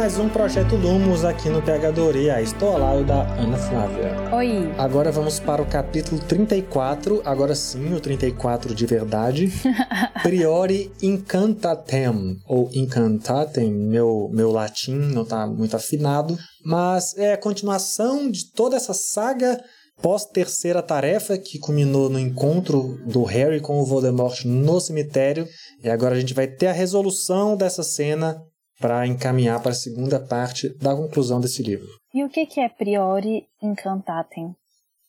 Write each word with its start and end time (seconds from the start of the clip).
Mais 0.00 0.18
um 0.18 0.30
Projeto 0.30 0.76
Lumos 0.76 1.26
aqui 1.26 1.50
no 1.50 1.60
PH 1.60 2.40
Estou 2.40 2.70
ao 2.70 2.78
lado 2.78 3.04
da 3.04 3.20
Ana 3.34 3.58
Flávia. 3.58 4.34
Oi. 4.34 4.72
Agora 4.78 5.12
vamos 5.12 5.38
para 5.38 5.60
o 5.60 5.66
capítulo 5.66 6.18
34, 6.22 7.20
agora 7.22 7.54
sim, 7.54 7.92
o 7.92 8.00
34 8.00 8.74
de 8.74 8.86
verdade. 8.86 9.52
Priori 10.22 10.90
incantatem, 11.02 12.38
ou 12.48 12.70
incantatem, 12.72 13.70
meu, 13.70 14.30
meu 14.32 14.50
latim 14.50 14.94
não 14.94 15.20
está 15.20 15.46
muito 15.46 15.76
afinado, 15.76 16.34
mas 16.64 17.14
é 17.18 17.34
a 17.34 17.38
continuação 17.38 18.30
de 18.30 18.50
toda 18.52 18.76
essa 18.76 18.94
saga 18.94 19.62
pós-terceira 20.00 20.80
tarefa 20.80 21.36
que 21.36 21.58
culminou 21.58 22.08
no 22.08 22.18
encontro 22.18 22.98
do 23.04 23.22
Harry 23.24 23.60
com 23.60 23.78
o 23.78 23.84
Voldemort 23.84 24.46
no 24.46 24.80
cemitério. 24.80 25.46
E 25.84 25.90
agora 25.90 26.14
a 26.14 26.18
gente 26.18 26.32
vai 26.32 26.46
ter 26.46 26.68
a 26.68 26.72
resolução 26.72 27.54
dessa 27.54 27.82
cena 27.82 28.42
para 28.80 29.06
encaminhar 29.06 29.60
para 29.60 29.72
a 29.72 29.74
segunda 29.74 30.18
parte 30.18 30.70
da 30.78 30.96
conclusão 30.96 31.40
desse 31.40 31.62
livro. 31.62 31.88
E 32.14 32.24
o 32.24 32.28
que, 32.28 32.48
é 32.58 32.68
priori 32.68 33.46
incantatem? 33.62 34.54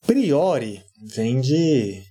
Priori 0.06 0.84
vem 1.16 1.40
de 1.40 2.04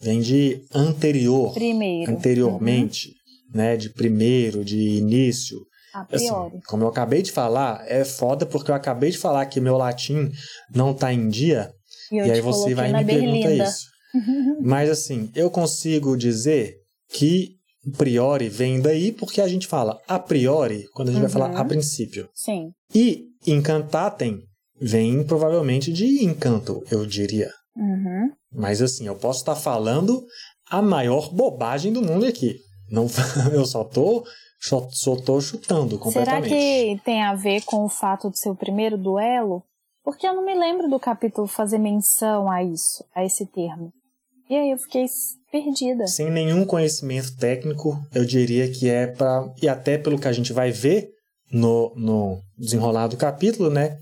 vem 0.00 0.20
de 0.20 0.64
anterior, 0.72 1.52
primeiro, 1.52 2.12
anteriormente, 2.12 3.08
uhum. 3.08 3.56
né, 3.56 3.76
de 3.76 3.90
primeiro, 3.90 4.64
de 4.64 4.78
início. 4.78 5.58
A 5.92 6.04
priori. 6.04 6.56
Assim, 6.56 6.60
como 6.68 6.84
eu 6.84 6.88
acabei 6.88 7.20
de 7.20 7.32
falar, 7.32 7.84
é 7.88 8.04
foda 8.04 8.46
porque 8.46 8.70
eu 8.70 8.74
acabei 8.74 9.10
de 9.10 9.18
falar 9.18 9.44
que 9.46 9.60
meu 9.60 9.76
latim 9.76 10.30
não 10.72 10.92
está 10.92 11.12
em 11.12 11.28
dia 11.28 11.72
e, 12.12 12.16
e 12.16 12.30
aí 12.30 12.40
você 12.40 12.74
vai 12.74 12.92
me 12.92 13.04
perguntar 13.04 13.52
isso. 13.52 13.88
Mas 14.62 14.88
assim, 14.88 15.30
eu 15.34 15.50
consigo 15.50 16.16
dizer 16.16 16.76
que 17.10 17.57
priori 17.96 18.48
vem 18.48 18.80
daí 18.80 19.12
porque 19.12 19.40
a 19.40 19.48
gente 19.48 19.66
fala 19.66 19.98
a 20.06 20.18
priori 20.18 20.86
quando 20.92 21.08
a 21.08 21.12
gente 21.12 21.22
uhum. 21.22 21.28
vai 21.28 21.32
falar 21.32 21.56
a 21.56 21.62
uhum. 21.62 21.68
princípio. 21.68 22.28
Sim. 22.34 22.72
E 22.94 23.26
encantatem 23.46 24.42
vem 24.80 25.24
provavelmente 25.24 25.92
de 25.92 26.24
encanto, 26.24 26.82
eu 26.90 27.04
diria. 27.04 27.50
Uhum. 27.76 28.30
Mas 28.52 28.80
assim, 28.80 29.06
eu 29.06 29.16
posso 29.16 29.40
estar 29.40 29.54
falando 29.54 30.24
a 30.70 30.82
maior 30.82 31.32
bobagem 31.32 31.92
do 31.92 32.02
mundo 32.02 32.26
aqui. 32.26 32.56
Não, 32.90 33.06
eu 33.52 33.64
só 33.64 33.84
tô, 33.84 34.24
só, 34.60 34.88
só 34.90 35.16
tô 35.16 35.40
chutando 35.40 35.98
completamente. 35.98 36.48
Será 36.48 36.60
que 36.60 37.00
tem 37.04 37.22
a 37.22 37.34
ver 37.34 37.62
com 37.64 37.84
o 37.84 37.88
fato 37.88 38.30
de 38.30 38.38
ser 38.38 38.50
o 38.50 38.56
primeiro 38.56 38.96
duelo? 38.96 39.62
Porque 40.02 40.26
eu 40.26 40.34
não 40.34 40.44
me 40.44 40.54
lembro 40.54 40.88
do 40.88 40.98
capítulo 40.98 41.46
fazer 41.46 41.78
menção 41.78 42.50
a 42.50 42.62
isso, 42.62 43.04
a 43.14 43.24
esse 43.24 43.44
termo. 43.46 43.92
E 44.48 44.54
aí 44.54 44.70
eu 44.70 44.78
fiquei 44.78 45.04
perdida. 45.52 46.06
Sem 46.06 46.30
nenhum 46.30 46.64
conhecimento 46.64 47.36
técnico, 47.36 47.98
eu 48.14 48.24
diria 48.24 48.70
que 48.70 48.88
é 48.88 49.06
para. 49.06 49.52
E 49.62 49.68
até 49.68 49.98
pelo 49.98 50.18
que 50.18 50.28
a 50.28 50.32
gente 50.32 50.52
vai 50.52 50.70
ver 50.70 51.08
no, 51.52 51.92
no 51.96 52.40
desenrolar 52.56 53.08
do 53.08 53.16
capítulo, 53.16 53.70
né? 53.70 53.96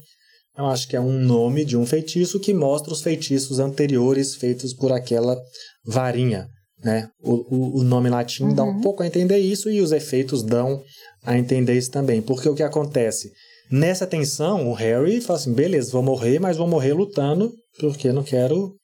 Eu 0.56 0.66
acho 0.66 0.88
que 0.88 0.96
é 0.96 1.00
um 1.00 1.12
nome 1.12 1.64
de 1.64 1.76
um 1.76 1.84
feitiço 1.84 2.40
que 2.40 2.54
mostra 2.54 2.92
os 2.92 3.02
feitiços 3.02 3.58
anteriores 3.58 4.34
feitos 4.34 4.72
por 4.72 4.90
aquela 4.90 5.36
varinha. 5.84 6.48
Né? 6.82 7.08
O, 7.22 7.34
o, 7.54 7.80
o 7.80 7.82
nome 7.82 8.08
latim 8.08 8.44
uhum. 8.44 8.54
dá 8.54 8.62
um 8.62 8.68
uhum. 8.68 8.80
pouco 8.80 9.02
a 9.02 9.06
entender 9.06 9.38
isso 9.38 9.70
e 9.70 9.80
os 9.80 9.92
efeitos 9.92 10.42
dão 10.42 10.82
a 11.24 11.36
entender 11.36 11.74
isso 11.74 11.90
também. 11.90 12.22
Porque 12.22 12.48
o 12.48 12.54
que 12.54 12.62
acontece? 12.62 13.32
Nessa 13.70 14.06
tensão, 14.06 14.70
o 14.70 14.72
Harry 14.74 15.20
fala 15.20 15.38
assim: 15.38 15.52
beleza, 15.52 15.92
vou 15.92 16.02
morrer, 16.02 16.38
mas 16.38 16.56
vou 16.56 16.68
morrer 16.68 16.92
lutando, 16.92 17.52
porque 17.78 18.12
não 18.12 18.22
quero 18.22 18.74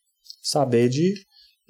saber 0.42 0.88
de 0.88 1.14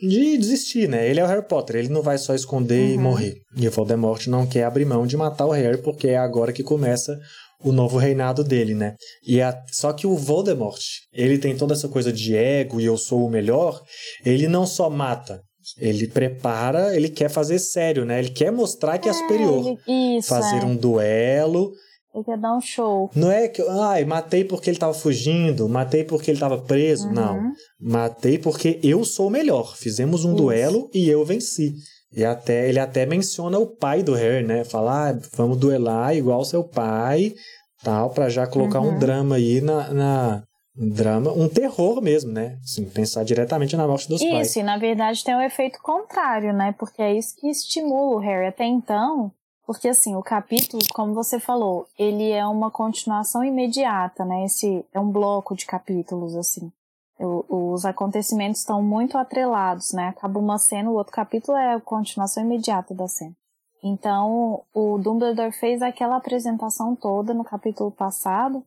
de 0.02 0.36
desistir, 0.36 0.88
né? 0.88 1.08
Ele 1.08 1.20
é 1.20 1.24
o 1.24 1.26
Harry 1.26 1.46
Potter, 1.46 1.76
ele 1.76 1.88
não 1.88 2.02
vai 2.02 2.18
só 2.18 2.34
esconder 2.34 2.88
uhum. 2.88 2.94
e 2.94 2.98
morrer. 2.98 3.34
E 3.56 3.68
o 3.68 3.70
Voldemort 3.70 4.26
não 4.26 4.46
quer 4.46 4.64
abrir 4.64 4.84
mão 4.84 5.06
de 5.06 5.16
matar 5.16 5.46
o 5.46 5.52
Harry, 5.52 5.78
porque 5.78 6.08
é 6.08 6.18
agora 6.18 6.52
que 6.52 6.62
começa 6.62 7.18
o 7.64 7.70
novo 7.70 7.96
reinado 7.96 8.42
dele, 8.42 8.74
né? 8.74 8.96
E 9.24 9.40
a... 9.40 9.56
Só 9.70 9.92
que 9.92 10.06
o 10.06 10.16
Voldemort, 10.16 10.82
ele 11.12 11.38
tem 11.38 11.56
toda 11.56 11.74
essa 11.74 11.88
coisa 11.88 12.12
de 12.12 12.34
ego 12.34 12.80
e 12.80 12.84
eu 12.84 12.98
sou 12.98 13.24
o 13.24 13.30
melhor, 13.30 13.80
ele 14.26 14.48
não 14.48 14.66
só 14.66 14.90
mata, 14.90 15.40
ele 15.78 16.08
prepara, 16.08 16.96
ele 16.96 17.08
quer 17.08 17.30
fazer 17.30 17.60
sério, 17.60 18.04
né? 18.04 18.18
Ele 18.18 18.30
quer 18.30 18.50
mostrar 18.50 18.98
que 18.98 19.08
é, 19.08 19.12
é 19.12 19.14
superior. 19.14 19.78
Isso, 20.18 20.28
fazer 20.28 20.62
é. 20.62 20.64
um 20.64 20.74
duelo 20.74 21.72
ele 22.14 22.24
quer 22.24 22.38
dar 22.38 22.54
um 22.54 22.60
show. 22.60 23.10
Não 23.14 23.30
é 23.30 23.48
que, 23.48 23.62
ai, 23.62 24.04
matei 24.04 24.44
porque 24.44 24.68
ele 24.68 24.78
tava 24.78 24.92
fugindo, 24.92 25.68
matei 25.68 26.04
porque 26.04 26.30
ele 26.30 26.40
tava 26.40 26.58
preso. 26.58 27.08
Uhum. 27.08 27.14
Não. 27.14 27.52
Matei 27.80 28.38
porque 28.38 28.78
eu 28.82 29.04
sou 29.04 29.28
o 29.28 29.30
melhor. 29.30 29.76
Fizemos 29.76 30.24
um 30.24 30.34
Isso. 30.34 30.42
duelo 30.42 30.90
e 30.92 31.08
eu 31.08 31.24
venci. 31.24 31.74
E 32.14 32.24
até 32.24 32.68
ele 32.68 32.78
até 32.78 33.06
menciona 33.06 33.58
o 33.58 33.66
pai 33.66 34.02
do 34.02 34.12
Harry, 34.12 34.46
né? 34.46 34.64
Falar, 34.64 35.14
ah, 35.14 35.18
vamos 35.34 35.56
duelar 35.56 36.14
igual 36.14 36.44
seu 36.44 36.62
pai, 36.62 37.34
tal, 37.82 38.10
para 38.10 38.28
já 38.28 38.46
colocar 38.46 38.80
uhum. 38.80 38.96
um 38.96 38.98
drama 38.98 39.36
aí 39.36 39.62
na, 39.62 39.88
na, 39.88 40.42
um 40.78 40.90
drama, 40.90 41.32
um 41.32 41.48
terror 41.48 42.02
mesmo, 42.02 42.30
né? 42.30 42.58
Assim, 42.62 42.84
pensar 42.84 43.24
diretamente 43.24 43.74
na 43.76 43.86
morte 43.86 44.08
dos 44.08 44.20
isso, 44.20 44.30
pais. 44.30 44.48
Isso, 44.48 44.58
e 44.58 44.62
na 44.62 44.76
verdade 44.76 45.24
tem 45.24 45.34
o 45.34 45.38
um 45.38 45.42
efeito 45.42 45.78
contrário, 45.82 46.52
né? 46.52 46.74
Porque 46.78 47.00
é 47.00 47.16
isso 47.16 47.34
que 47.38 47.48
estimula 47.48 48.16
o 48.16 48.18
Harry. 48.18 48.46
Até 48.46 48.66
então, 48.66 49.32
porque 49.66 49.88
assim, 49.88 50.16
o 50.16 50.22
capítulo, 50.22 50.82
como 50.92 51.14
você 51.14 51.38
falou, 51.38 51.86
ele 51.98 52.30
é 52.30 52.44
uma 52.46 52.70
continuação 52.70 53.44
imediata, 53.44 54.24
né? 54.24 54.44
Esse 54.44 54.84
é 54.92 54.98
um 54.98 55.10
bloco 55.10 55.54
de 55.54 55.64
capítulos 55.66 56.34
assim. 56.34 56.72
os 57.18 57.84
acontecimentos 57.84 58.60
estão 58.60 58.82
muito 58.82 59.16
atrelados, 59.16 59.92
né? 59.92 60.08
Acaba 60.08 60.40
uma 60.40 60.58
cena, 60.58 60.90
o 60.90 60.94
outro 60.94 61.12
capítulo 61.12 61.56
é 61.56 61.74
a 61.74 61.80
continuação 61.80 62.42
imediata 62.42 62.92
da 62.92 63.06
cena. 63.06 63.34
Então, 63.82 64.62
o 64.72 64.98
Dumbledore 64.98 65.52
fez 65.52 65.82
aquela 65.82 66.16
apresentação 66.16 66.94
toda 66.94 67.34
no 67.34 67.44
capítulo 67.44 67.90
passado, 67.90 68.64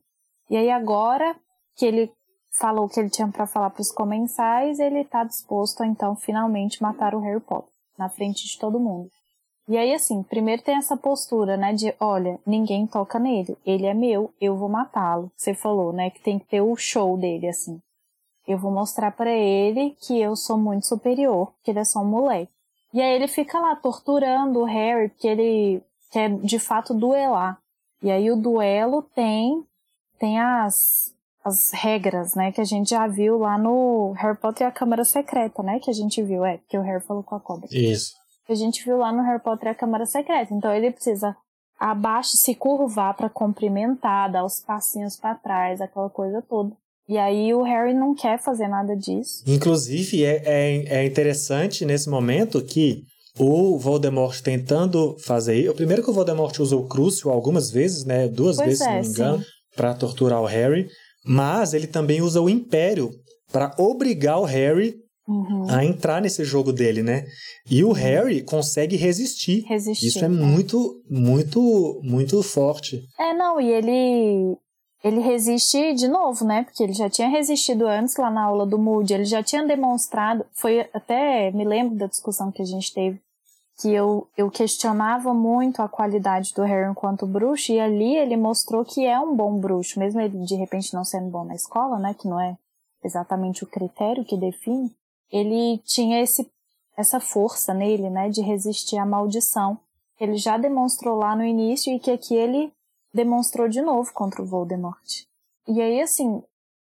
e 0.50 0.58
aí 0.58 0.70
agora 0.70 1.36
que 1.76 1.86
ele 1.86 2.12
falou 2.52 2.86
o 2.86 2.90
que 2.90 3.00
ele 3.00 3.10
tinha 3.10 3.28
para 3.28 3.48
falar 3.48 3.70
para 3.70 3.82
os 3.82 3.92
comensais, 3.92 4.80
ele 4.80 5.02
está 5.02 5.24
disposto 5.24 5.84
a 5.84 5.88
então 5.88 6.16
finalmente 6.16 6.82
matar 6.82 7.14
o 7.14 7.20
Harry 7.20 7.42
Potter 7.42 7.72
na 7.98 8.10
frente 8.10 8.46
de 8.46 8.58
todo 8.58 8.80
mundo. 8.80 9.10
E 9.68 9.78
aí, 9.78 9.94
assim, 9.94 10.22
primeiro 10.22 10.62
tem 10.62 10.76
essa 10.76 10.96
postura, 10.96 11.58
né, 11.58 11.74
de, 11.74 11.94
olha, 12.00 12.40
ninguém 12.46 12.86
toca 12.86 13.18
nele, 13.18 13.58
ele 13.66 13.88
é 13.88 13.96
meu, 13.96 14.32
eu 14.40 14.56
vou 14.56 14.70
matá-lo. 14.70 15.32
Você 15.36 15.56
falou, 15.56 15.92
né, 15.92 16.12
que 16.12 16.22
tem 16.22 16.38
que 16.38 16.46
ter 16.46 16.62
o 16.62 16.76
show 16.76 17.18
dele, 17.18 17.48
assim. 17.48 17.82
Eu 18.48 18.60
vou 18.60 18.72
mostrar 18.72 19.12
para 19.12 19.32
ele 19.32 19.98
que 20.00 20.20
eu 20.22 20.36
sou 20.36 20.56
muito 20.56 20.86
superior, 20.86 21.52
que 21.64 21.72
ele 21.72 21.80
é 21.80 21.84
só 21.84 22.00
um 22.02 22.06
moleque. 22.06 22.52
E 22.94 23.02
aí 23.02 23.16
ele 23.16 23.28
fica 23.28 23.60
lá 23.60 23.76
torturando 23.76 24.60
o 24.60 24.66
Harry, 24.66 25.10
porque 25.10 25.28
ele 25.28 25.82
quer 26.12 26.30
de 26.38 26.60
fato 26.60 26.94
duelar. 26.94 27.60
E 28.04 28.12
aí 28.12 28.30
o 28.30 28.36
duelo 28.36 29.02
tem 29.02 29.66
tem 30.20 30.40
as 30.40 31.14
as 31.44 31.72
regras, 31.74 32.34
né, 32.34 32.52
que 32.52 32.62
a 32.62 32.64
gente 32.64 32.90
já 32.90 33.06
viu 33.06 33.38
lá 33.38 33.56
no 33.56 34.14
Harry 34.14 34.38
Potter 34.38 34.66
e 34.66 34.68
a 34.68 34.72
Câmara 34.72 35.04
Secreta, 35.04 35.62
né, 35.62 35.80
que 35.80 35.92
a 35.92 35.94
gente 35.94 36.22
viu, 36.24 36.44
é, 36.44 36.60
que 36.68 36.76
o 36.76 36.82
Harry 36.82 37.04
falou 37.04 37.22
com 37.22 37.36
a 37.36 37.40
cobra. 37.40 37.68
Isso 37.72 38.16
que 38.46 38.54
a 38.54 38.56
gente 38.56 38.84
viu 38.84 38.98
lá 38.98 39.12
no 39.12 39.24
Harry 39.24 39.42
Potter 39.42 39.70
a 39.70 39.76
Câmara 39.76 40.06
Secreta. 40.06 40.54
Então 40.54 40.74
ele 40.74 40.92
precisa 40.92 41.36
abaixo 41.80 42.38
se 42.38 42.56
curvar 42.56 43.16
para 43.16 43.30
cumprimentar, 43.30 44.32
dar 44.32 44.46
os 44.46 44.60
passinhos 44.60 45.18
para 45.18 45.36
trás, 45.36 45.82
aquela 45.82 46.10
coisa 46.10 46.42
toda. 46.42 46.72
E 47.08 47.18
aí 47.18 47.54
o 47.54 47.62
Harry 47.62 47.94
não 47.94 48.16
quer 48.16 48.42
fazer 48.42 48.68
nada 48.68 48.96
disso. 48.96 49.44
Inclusive 49.46 50.24
é, 50.24 50.42
é, 50.46 51.00
é 51.02 51.06
interessante 51.06 51.86
nesse 51.86 52.10
momento 52.10 52.64
que 52.64 53.04
o 53.38 53.78
Voldemort 53.78 54.42
tentando 54.42 55.16
fazer. 55.20 55.70
O 55.70 55.76
primeiro 55.76 56.04
que 56.04 56.10
o 56.10 56.14
Voldemort 56.14 56.58
usou 56.60 56.84
o 56.84 56.88
Crucio 56.88 57.30
algumas 57.30 57.70
vezes, 57.70 58.06
né? 58.06 58.28
Duas 58.28 58.58
pois 58.58 58.80
vezes, 58.80 58.82
é, 58.82 59.04
se 59.04 59.20
não 59.20 59.32
me 59.32 59.36
engano, 59.38 59.46
para 59.76 59.94
torturar 59.94 60.42
o 60.42 60.46
Harry. 60.46 60.88
Mas 61.24 61.74
ele 61.74 61.88
também 61.88 62.22
usa 62.22 62.42
o 62.42 62.50
Império 62.50 63.12
para 63.52 63.76
obrigar 63.78 64.40
o 64.40 64.46
Harry 64.46 64.96
uhum. 65.28 65.70
a 65.70 65.84
entrar 65.84 66.22
nesse 66.22 66.44
jogo 66.44 66.72
dele, 66.72 67.02
né? 67.02 67.26
E 67.70 67.84
o 67.84 67.88
uhum. 67.88 67.94
Harry 67.94 68.44
consegue 68.44 68.96
resistir. 68.96 69.64
Resistir. 69.68 70.08
Isso 70.08 70.20
é, 70.20 70.26
é 70.26 70.30
muito, 70.30 71.02
muito, 71.10 72.00
muito 72.04 72.42
forte. 72.44 73.04
É, 73.20 73.34
não, 73.34 73.60
e 73.60 73.72
ele 73.72 74.58
ele 75.04 75.20
resiste 75.20 75.94
de 75.94 76.08
novo, 76.08 76.44
né? 76.44 76.64
Porque 76.64 76.82
ele 76.82 76.94
já 76.94 77.08
tinha 77.08 77.28
resistido 77.28 77.86
antes 77.86 78.18
lá 78.18 78.32
na 78.32 78.44
aula 78.44 78.66
do 78.66 78.80
Moody, 78.80 79.14
ele 79.14 79.26
já 79.26 79.44
tinha 79.44 79.64
demonstrado, 79.64 80.44
foi 80.52 80.80
até, 80.92 81.52
me 81.52 81.64
lembro 81.64 81.96
da 81.96 82.08
discussão 82.08 82.52
que 82.52 82.64
a 82.64 82.66
gente 82.66 82.92
teve 82.92 83.22
que 83.78 83.94
eu, 83.94 84.28
eu 84.38 84.50
questionava 84.50 85.34
muito 85.34 85.82
a 85.82 85.90
qualidade 85.90 86.54
do 86.54 86.64
Harry 86.64 86.90
enquanto 86.90 87.28
bruxo, 87.28 87.72
e 87.72 87.80
ali 87.80 88.16
ele 88.16 88.38
mostrou 88.38 88.86
que 88.86 89.06
é 89.06 89.20
um 89.20 89.36
bom 89.36 89.60
bruxo, 89.60 90.00
mesmo 90.00 90.22
ele 90.22 90.38
de 90.46 90.56
repente 90.56 90.94
não 90.94 91.04
sendo 91.04 91.30
bom 91.30 91.44
na 91.44 91.56
escola, 91.56 92.00
né, 92.00 92.14
que 92.14 92.28
não 92.28 92.40
é 92.40 92.56
exatamente 93.04 93.64
o 93.64 93.68
critério 93.68 94.24
que 94.24 94.38
define, 94.38 94.90
ele 95.32 95.80
tinha 95.80 96.22
esse, 96.22 96.50
essa 96.98 97.20
força 97.20 97.74
nele, 97.74 98.10
né, 98.10 98.30
de 98.30 98.42
resistir 98.42 98.98
à 98.98 99.06
maldição. 99.06 99.80
Ele 100.20 100.38
já 100.38 100.58
demonstrou 100.58 101.18
lá 101.18 101.36
no 101.36 101.44
início 101.44 101.94
e 101.94 102.00
que 102.00 102.12
aqui 102.12 102.36
ele 102.36 102.72
demonstrou 103.14 103.68
de 103.68 103.82
novo 103.82 104.14
contra 104.14 104.42
o 104.42 104.46
Voldemort. 104.46 105.26
E 105.68 105.82
aí, 105.82 106.02
assim, 106.02 106.42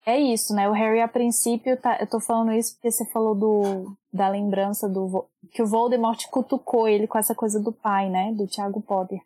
é 0.05 0.17
isso, 0.17 0.53
né? 0.53 0.69
O 0.69 0.73
Harry, 0.73 1.01
a 1.01 1.07
princípio, 1.07 1.75
tá, 1.75 1.97
eu 1.99 2.07
tô 2.07 2.19
falando 2.19 2.53
isso 2.53 2.75
porque 2.75 2.89
você 2.89 3.05
falou 3.05 3.35
do, 3.35 3.91
da 4.13 4.29
lembrança 4.29 4.87
do. 4.87 5.25
que 5.51 5.61
o 5.61 5.67
Voldemort 5.67 6.25
cutucou 6.29 6.87
ele 6.87 7.07
com 7.07 7.17
essa 7.17 7.35
coisa 7.35 7.59
do 7.59 7.73
pai, 7.73 8.09
né? 8.09 8.31
Do 8.31 8.47
Tiago 8.47 8.81
Potter. 8.81 9.19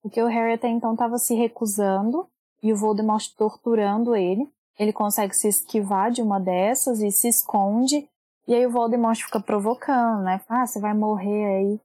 Porque 0.00 0.22
o 0.22 0.28
Harry 0.28 0.54
até 0.54 0.68
então 0.68 0.94
tava 0.94 1.18
se 1.18 1.34
recusando 1.34 2.28
e 2.62 2.72
o 2.72 2.76
Voldemort 2.76 3.24
torturando 3.36 4.14
ele. 4.14 4.48
Ele 4.78 4.92
consegue 4.92 5.34
se 5.34 5.48
esquivar 5.48 6.10
de 6.10 6.22
uma 6.22 6.38
dessas 6.38 7.00
e 7.00 7.10
se 7.10 7.28
esconde. 7.28 8.08
E 8.46 8.54
aí 8.54 8.66
o 8.66 8.70
Voldemort 8.70 9.18
fica 9.18 9.40
provocando, 9.40 10.22
né? 10.22 10.40
Ah, 10.48 10.66
você 10.66 10.80
vai 10.80 10.94
morrer 10.94 11.44
aí 11.44 11.80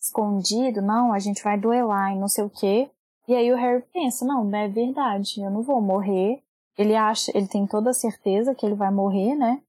escondido? 0.00 0.82
Não, 0.82 1.12
a 1.12 1.18
gente 1.18 1.42
vai 1.42 1.58
duelar 1.58 2.12
e 2.12 2.18
não 2.18 2.28
sei 2.28 2.44
o 2.44 2.50
quê. 2.50 2.90
E 3.28 3.34
aí 3.34 3.52
o 3.52 3.56
Harry 3.56 3.82
pensa, 3.92 4.24
não, 4.24 4.54
é 4.54 4.68
verdade, 4.68 5.40
eu 5.40 5.50
não 5.50 5.62
vou 5.62 5.80
morrer 5.80 6.42
ele 6.76 6.96
acha, 6.96 7.30
ele 7.34 7.46
tem 7.46 7.66
toda 7.66 7.90
a 7.90 7.94
certeza 7.94 8.54
que 8.54 8.64
ele 8.64 8.74
vai 8.74 8.90
morrer, 8.90 9.34
né? 9.34 9.60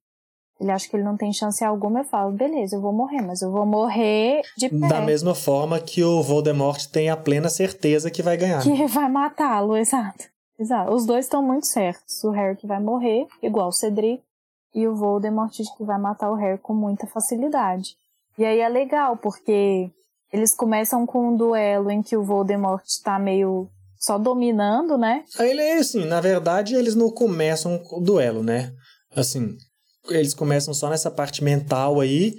Ele 0.59 0.71
acha 0.71 0.87
que 0.87 0.95
ele 0.95 1.03
não 1.03 1.17
tem 1.17 1.33
chance 1.33 1.63
alguma, 1.63 2.01
eu 2.01 2.05
falo, 2.05 2.31
beleza, 2.31 2.75
eu 2.75 2.81
vou 2.81 2.93
morrer, 2.93 3.21
mas 3.21 3.41
eu 3.41 3.51
vou 3.51 3.65
morrer 3.65 4.41
de 4.55 4.69
pé. 4.69 4.87
Da 4.87 5.01
mesma 5.01 5.35
forma 5.35 5.79
que 5.79 6.03
o 6.03 6.21
Voldemort 6.21 6.85
tem 6.85 7.09
a 7.09 7.17
plena 7.17 7.49
certeza 7.49 8.09
que 8.09 8.21
vai 8.21 8.37
ganhar. 8.37 8.61
Que 8.61 8.85
vai 8.87 9.09
matá-lo, 9.09 9.75
exato. 9.77 10.25
Exato. 10.57 10.93
Os 10.93 11.05
dois 11.05 11.25
estão 11.25 11.41
muito 11.43 11.65
certos. 11.65 12.23
O 12.23 12.29
Harry 12.29 12.55
que 12.55 12.67
vai 12.67 12.79
morrer, 12.79 13.27
igual 13.41 13.67
o 13.67 13.73
Cedric, 13.73 14.23
e 14.73 14.87
o 14.87 14.95
Voldemort 14.95 15.55
que 15.77 15.83
vai 15.83 15.99
matar 15.99 16.31
o 16.31 16.35
Harry 16.35 16.57
com 16.57 16.73
muita 16.73 17.07
facilidade. 17.07 17.95
E 18.37 18.45
aí 18.45 18.59
é 18.59 18.69
legal, 18.69 19.17
porque 19.17 19.91
eles 20.31 20.55
começam 20.55 21.05
com 21.05 21.29
um 21.29 21.37
duelo 21.37 21.91
em 21.91 22.01
que 22.01 22.17
o 22.17 22.23
Voldemort 22.23 22.83
está 22.85 23.19
meio 23.19 23.69
só 23.97 24.17
dominando, 24.17 24.97
né? 24.97 25.23
Ele 25.39 25.61
é 25.61 25.77
assim, 25.77 26.05
na 26.05 26.19
verdade, 26.19 26.75
eles 26.75 26.95
não 26.95 27.09
começam 27.11 27.81
o 27.91 28.01
duelo, 28.01 28.43
né? 28.43 28.73
Assim, 29.15 29.55
eles 30.09 30.33
começam 30.33 30.73
só 30.73 30.89
nessa 30.89 31.11
parte 31.11 31.43
mental 31.43 32.01
aí. 32.01 32.33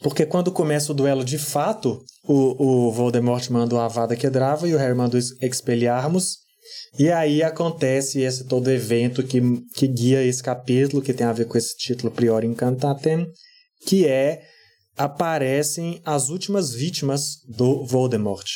Porque 0.00 0.24
quando 0.24 0.52
começa 0.52 0.92
o 0.92 0.94
duelo 0.94 1.24
de 1.24 1.38
fato, 1.38 2.02
o, 2.22 2.88
o 2.88 2.92
Voldemort 2.92 3.48
manda 3.50 3.74
o 3.74 3.80
Avada 3.80 4.14
Kedavra 4.14 4.68
e 4.68 4.74
o 4.74 4.78
Harry 4.78 4.94
manda 4.94 5.16
o 5.16 5.20
Expelliarmus. 5.44 6.43
E 6.98 7.10
aí 7.10 7.42
acontece 7.42 8.20
esse 8.20 8.44
todo 8.44 8.70
evento 8.70 9.22
que, 9.22 9.40
que 9.74 9.86
guia 9.86 10.22
esse 10.22 10.42
capítulo, 10.42 11.02
que 11.02 11.12
tem 11.12 11.26
a 11.26 11.32
ver 11.32 11.46
com 11.46 11.58
esse 11.58 11.76
título 11.76 12.12
Priori 12.12 12.46
Incantatem, 12.46 13.26
que 13.86 14.06
é 14.06 14.42
aparecem 14.96 16.00
as 16.04 16.28
últimas 16.28 16.72
vítimas 16.72 17.40
do 17.48 17.84
Voldemort 17.84 18.46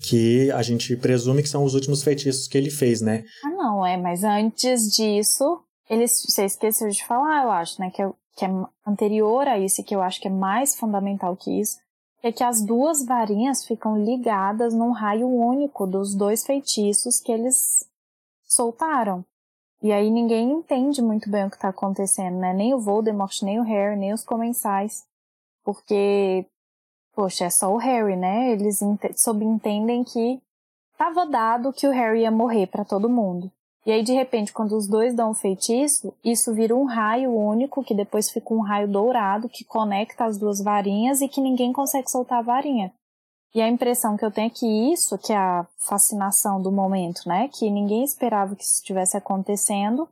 que 0.00 0.50
a 0.52 0.62
gente 0.62 0.96
presume 0.96 1.42
que 1.42 1.48
são 1.48 1.62
os 1.62 1.74
últimos 1.74 2.02
feitiços 2.02 2.48
que 2.48 2.56
ele 2.56 2.70
fez, 2.70 3.02
né? 3.02 3.22
Ah, 3.44 3.50
não, 3.50 3.86
é, 3.86 3.96
mas 3.96 4.24
antes 4.24 4.90
disso, 4.90 5.62
ele, 5.88 6.06
você 6.08 6.46
esqueceu 6.46 6.88
de 6.88 7.04
falar, 7.04 7.44
eu 7.44 7.50
acho, 7.50 7.80
né, 7.80 7.90
que 7.90 8.00
é, 8.00 8.10
que 8.36 8.44
é 8.44 8.48
anterior 8.86 9.46
a 9.46 9.58
isso, 9.58 9.84
que 9.84 9.94
eu 9.94 10.00
acho 10.00 10.20
que 10.20 10.28
é 10.28 10.30
mais 10.30 10.74
fundamental 10.74 11.36
que 11.36 11.60
isso, 11.60 11.76
é 12.22 12.30
que 12.30 12.44
as 12.44 12.62
duas 12.62 13.04
varinhas 13.04 13.64
ficam 13.64 14.02
ligadas 14.02 14.74
num 14.74 14.90
raio 14.90 15.28
único 15.28 15.86
dos 15.86 16.14
dois 16.14 16.44
feitiços 16.44 17.18
que 17.18 17.32
eles 17.32 17.88
soltaram. 18.44 19.24
E 19.82 19.92
aí 19.92 20.10
ninguém 20.10 20.50
entende 20.52 21.00
muito 21.00 21.30
bem 21.30 21.46
o 21.46 21.50
que 21.50 21.56
está 21.56 21.68
acontecendo, 21.68 22.38
né? 22.38 22.52
Nem 22.52 22.74
o 22.74 22.80
Voldemort, 22.80 23.42
nem 23.42 23.58
o 23.58 23.62
Harry, 23.62 23.96
nem 23.96 24.12
os 24.12 24.22
comensais. 24.22 25.06
Porque 25.64 26.46
poxa, 27.14 27.46
é 27.46 27.50
só 27.50 27.72
o 27.72 27.78
Harry, 27.78 28.16
né? 28.16 28.50
Eles 28.52 28.80
subentendem 29.16 30.04
que 30.04 30.40
estava 30.92 31.26
dado 31.26 31.72
que 31.72 31.86
o 31.86 31.92
Harry 31.92 32.20
ia 32.20 32.30
morrer 32.30 32.66
para 32.66 32.84
todo 32.84 33.08
mundo. 33.08 33.50
E 33.86 33.92
aí, 33.92 34.02
de 34.02 34.12
repente, 34.12 34.52
quando 34.52 34.76
os 34.76 34.86
dois 34.86 35.14
dão 35.14 35.30
o 35.30 35.34
feitiço, 35.34 36.12
isso 36.22 36.52
vira 36.52 36.76
um 36.76 36.84
raio 36.84 37.34
único, 37.34 37.82
que 37.82 37.94
depois 37.94 38.30
fica 38.30 38.52
um 38.52 38.60
raio 38.60 38.86
dourado 38.86 39.48
que 39.48 39.64
conecta 39.64 40.24
as 40.24 40.36
duas 40.36 40.60
varinhas 40.60 41.22
e 41.22 41.28
que 41.28 41.40
ninguém 41.40 41.72
consegue 41.72 42.10
soltar 42.10 42.40
a 42.40 42.42
varinha. 42.42 42.92
E 43.54 43.60
a 43.60 43.68
impressão 43.68 44.16
que 44.16 44.24
eu 44.24 44.30
tenho 44.30 44.46
é 44.46 44.50
que 44.50 44.92
isso, 44.92 45.18
que 45.18 45.32
é 45.32 45.36
a 45.36 45.66
fascinação 45.76 46.62
do 46.62 46.70
momento, 46.70 47.22
né? 47.26 47.48
Que 47.48 47.68
ninguém 47.70 48.04
esperava 48.04 48.54
que 48.54 48.62
isso 48.62 48.74
estivesse 48.74 49.16
acontecendo. 49.16 50.08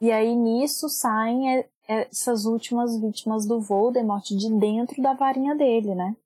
E 0.00 0.10
aí 0.10 0.34
nisso 0.34 0.88
saem 0.88 1.64
essas 1.86 2.46
últimas 2.46 2.98
vítimas 2.98 3.44
do 3.44 3.60
Voldemort 3.60 4.24
de 4.24 4.48
dentro 4.58 5.02
da 5.02 5.12
varinha 5.12 5.54
dele, 5.54 5.94
né? 5.94 6.16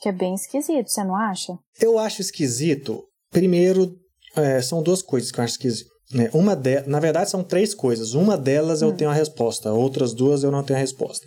Que 0.00 0.08
é 0.08 0.12
bem 0.12 0.34
esquisito, 0.34 0.88
você 0.88 1.02
não 1.04 1.16
acha? 1.16 1.58
Eu 1.80 1.98
acho 1.98 2.20
esquisito. 2.20 3.04
Primeiro, 3.30 3.96
é, 4.36 4.60
são 4.60 4.82
duas 4.82 5.00
coisas 5.00 5.30
que 5.30 5.40
eu 5.40 5.44
acho 5.44 5.54
esquisito. 5.54 5.91
Né? 6.12 6.30
Uma 6.32 6.54
de... 6.54 6.82
Na 6.86 7.00
verdade, 7.00 7.30
são 7.30 7.42
três 7.42 7.74
coisas. 7.74 8.14
Uma 8.14 8.36
delas 8.36 8.82
hum. 8.82 8.86
eu 8.86 8.92
tenho 8.92 9.10
a 9.10 9.14
resposta, 9.14 9.72
outras 9.72 10.12
duas 10.12 10.42
eu 10.42 10.50
não 10.50 10.62
tenho 10.62 10.78
a 10.78 10.82
resposta. 10.82 11.26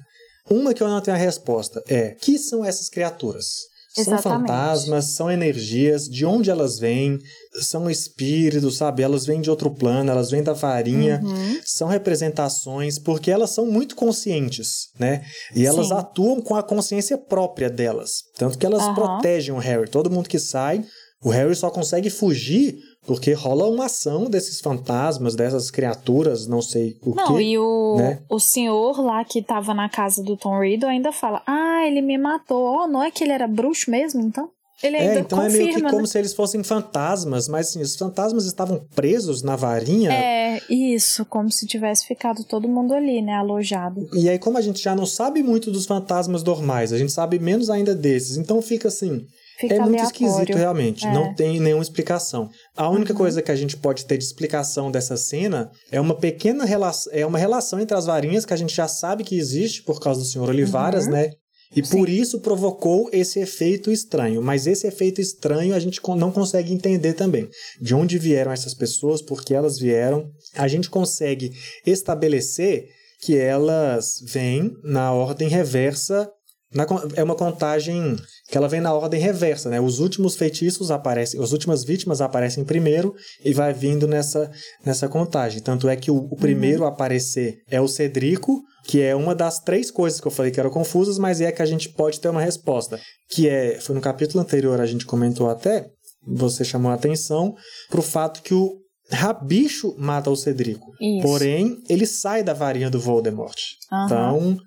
Uma 0.50 0.74
que 0.74 0.84
eu 0.84 0.88
não 0.88 1.02
tenho 1.02 1.18
a 1.18 1.20
resposta 1.20 1.82
é: 1.88 2.12
que 2.12 2.38
são 2.38 2.64
essas 2.64 2.90
criaturas? 2.90 3.76
Exatamente. 3.98 4.22
São 4.24 4.40
fantasmas, 4.40 5.06
são 5.06 5.32
energias, 5.32 6.04
de 6.04 6.26
onde 6.26 6.50
elas 6.50 6.78
vêm, 6.78 7.18
são 7.62 7.90
espíritos, 7.90 8.76
sabe? 8.76 9.02
Elas 9.02 9.26
vêm 9.26 9.40
de 9.40 9.50
outro 9.50 9.72
plano, 9.72 10.12
elas 10.12 10.30
vêm 10.30 10.44
da 10.44 10.54
farinha, 10.54 11.22
uhum. 11.24 11.60
são 11.64 11.88
representações, 11.88 13.00
porque 13.00 13.32
elas 13.32 13.52
são 13.52 13.66
muito 13.66 13.96
conscientes, 13.96 14.90
né? 15.00 15.24
E 15.56 15.66
elas 15.66 15.88
Sim. 15.88 15.94
atuam 15.94 16.42
com 16.42 16.56
a 16.56 16.64
consciência 16.64 17.18
própria 17.18 17.70
delas. 17.70 18.24
Tanto 18.38 18.58
que 18.58 18.66
elas 18.66 18.84
uhum. 18.84 18.96
protegem 18.96 19.56
o 19.56 19.60
Harry. 19.60 19.90
Todo 19.90 20.12
mundo 20.12 20.28
que 20.28 20.40
sai, 20.40 20.84
o 21.24 21.30
Harry 21.30 21.56
só 21.56 21.70
consegue 21.70 22.10
fugir 22.10 22.78
porque 23.06 23.34
rola 23.34 23.68
uma 23.68 23.86
ação 23.86 24.26
desses 24.26 24.60
fantasmas, 24.60 25.36
dessas 25.36 25.70
criaturas, 25.70 26.48
não 26.48 26.62
sei 26.62 26.98
o 27.02 27.14
não, 27.16 27.36
quê. 27.36 27.44
e 27.44 27.58
o, 27.58 27.96
né? 27.98 28.20
o 28.30 28.40
senhor 28.40 29.00
lá 29.00 29.24
que 29.24 29.42
tava 29.42 29.74
na 29.74 29.90
casa 29.90 30.24
do 30.24 30.36
Tom 30.36 30.60
Riddle 30.60 30.90
ainda 30.90 31.12
fala: 31.12 31.42
Ah, 31.46 31.86
ele 31.86 32.02
me 32.02 32.18
matou. 32.18 32.84
Oh, 32.84 32.88
não 32.88 33.04
é 33.04 33.12
que 33.12 33.24
ele 33.24 33.32
era 33.32 33.48
bruxo 33.48 33.90
mesmo, 33.92 34.22
então? 34.22 34.50
Ele 34.84 34.98
ainda 34.98 35.14
é, 35.14 35.20
então 35.20 35.40
confirma, 35.40 35.56
é 35.56 35.64
meio 35.64 35.76
que 35.76 35.82
né? 35.82 35.90
como 35.90 36.06
se 36.06 36.20
eles 36.20 36.34
fossem 36.34 36.62
fantasmas, 36.62 37.48
mas 37.48 37.70
assim, 37.70 37.82
os 37.82 37.96
fantasmas 37.96 38.46
estavam 38.46 38.86
presos 38.94 39.42
na 39.42 39.56
varinha. 39.56 40.12
É, 40.12 40.62
isso, 40.70 41.26
como 41.26 41.50
se 41.50 41.66
tivesse 41.66 42.06
ficado 42.06 42.44
todo 42.44 42.68
mundo 42.68 42.94
ali, 42.94 43.22
né, 43.22 43.34
alojado. 43.34 44.08
E 44.14 44.30
aí, 44.30 44.38
como 44.38 44.58
a 44.58 44.62
gente 44.62 44.84
já 44.84 44.94
não 44.94 45.06
sabe 45.06 45.42
muito 45.42 45.72
dos 45.72 45.86
fantasmas 45.86 46.44
normais, 46.44 46.92
a 46.92 46.98
gente 46.98 47.12
sabe 47.12 47.40
menos 47.40 47.70
ainda 47.70 47.96
desses, 47.96 48.36
então 48.36 48.62
fica 48.62 48.90
assim. 48.90 49.26
Fica 49.60 49.76
é 49.76 49.80
muito 49.80 49.90
aleatório. 50.00 50.28
esquisito, 50.28 50.58
realmente. 50.58 51.06
É. 51.08 51.14
Não 51.14 51.34
tem 51.34 51.60
nenhuma 51.60 51.84
explicação. 51.84 52.50
A 52.76 52.90
única 52.90 53.14
Uhum. 53.14 53.18
coisa 53.20 53.42
que 53.42 53.52
a 53.52 53.56
gente 53.56 53.78
pode 53.78 54.06
ter 54.06 54.18
de 54.18 54.24
explicação 54.24 54.92
dessa 54.92 55.16
cena 55.18 55.72
é 55.92 56.00
uma 56.00 56.16
pequena 56.16 56.66
relação, 56.66 57.12
é 57.14 57.26
uma 57.26 57.38
relação 57.40 57.80
entre 57.80 57.96
as 57.96 58.06
varinhas 58.06 58.46
que 58.46 58.54
a 58.54 58.58
gente 58.58 58.76
já 58.76 58.88
sabe 58.88 59.24
que 59.24 59.38
existe 59.38 59.84
por 59.84 60.00
causa 60.00 60.20
do 60.22 60.26
Sr. 60.26 60.50
Olivaras, 60.50 61.06
Uhum. 61.06 61.12
né? 61.12 61.32
E 61.76 61.84
Sim. 61.84 61.98
por 61.98 62.08
isso 62.08 62.40
provocou 62.40 63.10
esse 63.12 63.40
efeito 63.40 63.92
estranho. 63.92 64.42
Mas 64.42 64.68
esse 64.68 64.86
efeito 64.88 65.20
estranho 65.20 65.74
a 65.76 65.80
gente 65.80 66.00
não 66.16 66.32
consegue 66.32 66.72
entender 66.72 67.14
também. 67.14 67.50
De 67.82 67.94
onde 67.96 68.18
vieram 68.20 68.52
essas 68.52 68.74
pessoas, 68.74 69.22
por 69.22 69.44
que 69.44 69.54
elas 69.54 69.78
vieram. 69.80 70.30
A 70.56 70.68
gente 70.68 70.90
consegue 70.90 71.52
estabelecer 71.86 72.88
que 73.22 73.38
elas 73.38 74.20
vêm 74.24 74.72
na 74.84 75.12
ordem 75.12 75.48
reversa. 75.48 76.30
Na 76.76 76.86
é 77.16 77.24
uma 77.24 77.36
contagem 77.36 78.18
que 78.50 78.58
ela 78.58 78.68
vem 78.68 78.82
na 78.82 78.94
ordem 78.94 79.20
reversa, 79.20 79.70
né? 79.70 79.80
Os 79.80 80.00
últimos 80.00 80.36
feitiços 80.36 80.92
aparecem, 80.92 81.42
as 81.42 81.54
últimas 81.54 81.84
vítimas 81.86 82.20
aparecem 82.20 82.66
primeiro 82.66 83.16
e 83.44 83.54
vai 83.54 83.74
vindo 83.74 84.06
nessa, 84.08 84.52
nessa 84.86 85.08
contagem. 85.08 85.62
Tanto 85.62 85.88
é 85.88 85.96
que 85.96 86.12
o, 86.12 86.18
o 86.18 86.36
primeiro 86.36 86.84
a 86.84 86.90
aparecer 86.90 87.60
é 87.70 87.80
o 87.80 87.88
Cedrico, 87.88 88.62
que 88.84 89.02
é 89.02 89.16
uma 89.16 89.34
das 89.34 89.60
três 89.60 89.90
coisas 89.90 90.20
que 90.20 90.28
eu 90.28 90.32
falei 90.32 90.52
que 90.52 90.60
eram 90.60 90.70
confusas, 90.70 91.18
mas 91.18 91.40
é 91.40 91.52
que 91.52 91.62
a 91.62 91.66
gente 91.66 91.90
pode 91.90 92.20
ter 92.20 92.28
uma 92.28 92.42
resposta. 92.42 93.00
Que 93.30 93.48
é, 93.48 93.80
foi 93.80 93.96
no 93.96 94.02
capítulo 94.02 94.44
anterior 94.44 94.82
a 94.82 94.86
gente 94.86 95.06
comentou 95.06 95.50
até, 95.50 95.88
você 96.28 96.66
chamou 96.66 96.92
a 96.92 96.96
atenção 96.96 97.56
para 97.90 98.00
o 98.00 98.04
fato 98.04 98.42
que 98.42 98.54
o 98.54 98.82
Rabicho 99.10 99.96
mata 99.98 100.30
o 100.30 100.36
Cedrico. 100.36 100.92
Isso. 101.00 101.22
Porém, 101.22 101.78
ele 101.88 102.06
sai 102.06 102.44
da 102.44 102.54
varinha 102.54 102.90
do 102.90 103.00
Voldemort. 103.00 103.56
Aham. 103.92 104.06
Então, 104.06 104.58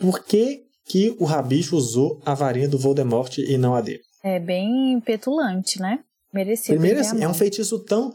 por 0.00 0.24
que 0.24 0.67
que 0.88 1.14
o 1.18 1.24
Rabicho 1.24 1.76
usou 1.76 2.20
a 2.24 2.34
varinha 2.34 2.68
do 2.68 2.78
Voldemort 2.78 3.38
e 3.38 3.58
não 3.58 3.74
a 3.74 3.80
dele? 3.80 4.00
É 4.24 4.38
bem 4.38 5.00
petulante, 5.00 5.80
né? 5.80 6.00
Merecido. 6.32 6.72
Primeiro, 6.72 6.98
a 6.98 7.02
assim, 7.02 7.22
é 7.22 7.28
um 7.28 7.34
feitiço 7.34 7.78
tão, 7.80 8.12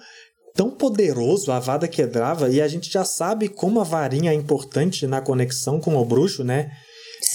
tão 0.54 0.70
poderoso, 0.70 1.52
a 1.52 1.60
Vada 1.60 1.88
Quedrava, 1.88 2.50
e 2.50 2.62
a 2.62 2.68
gente 2.68 2.92
já 2.92 3.04
sabe 3.06 3.48
como 3.48 3.80
a 3.80 3.84
varinha 3.84 4.32
é 4.32 4.36
importante 4.36 5.08
na 5.08 5.22
conexão 5.22 5.80
com 5.80 5.96
o 5.96 6.06
bruxo, 6.06 6.44
né? 6.44 6.72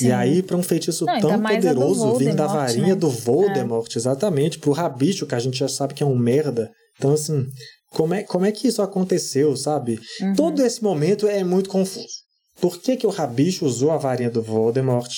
E 0.02 0.12
aí, 0.12 0.42
para 0.42 0.56
um 0.56 0.62
feitiço 0.62 1.04
Não, 1.06 1.18
tão 1.18 1.42
poderoso, 1.42 2.14
vindo 2.16 2.36
da 2.36 2.46
Voldemort, 2.46 2.68
varinha 2.68 2.94
né? 2.94 2.94
do 2.94 3.08
Voldemort, 3.08 3.96
exatamente, 3.96 4.58
pro 4.58 4.72
Rabicho, 4.72 5.26
que 5.26 5.34
a 5.34 5.38
gente 5.38 5.58
já 5.58 5.68
sabe 5.68 5.94
que 5.94 6.02
é 6.02 6.06
um 6.06 6.16
merda. 6.16 6.70
Então, 6.98 7.12
assim, 7.12 7.46
como 7.90 8.14
é, 8.14 8.22
como 8.22 8.44
é 8.44 8.52
que 8.52 8.68
isso 8.68 8.82
aconteceu, 8.82 9.56
sabe? 9.56 9.98
Uhum. 10.20 10.34
Todo 10.34 10.62
esse 10.62 10.82
momento 10.82 11.26
é 11.26 11.42
muito 11.42 11.70
confuso. 11.70 12.27
Por 12.60 12.80
que, 12.80 12.96
que 12.96 13.06
o 13.06 13.10
Rabicho 13.10 13.64
usou 13.64 13.90
a 13.90 13.96
varinha 13.96 14.30
do 14.30 14.42
Voldemort? 14.42 15.10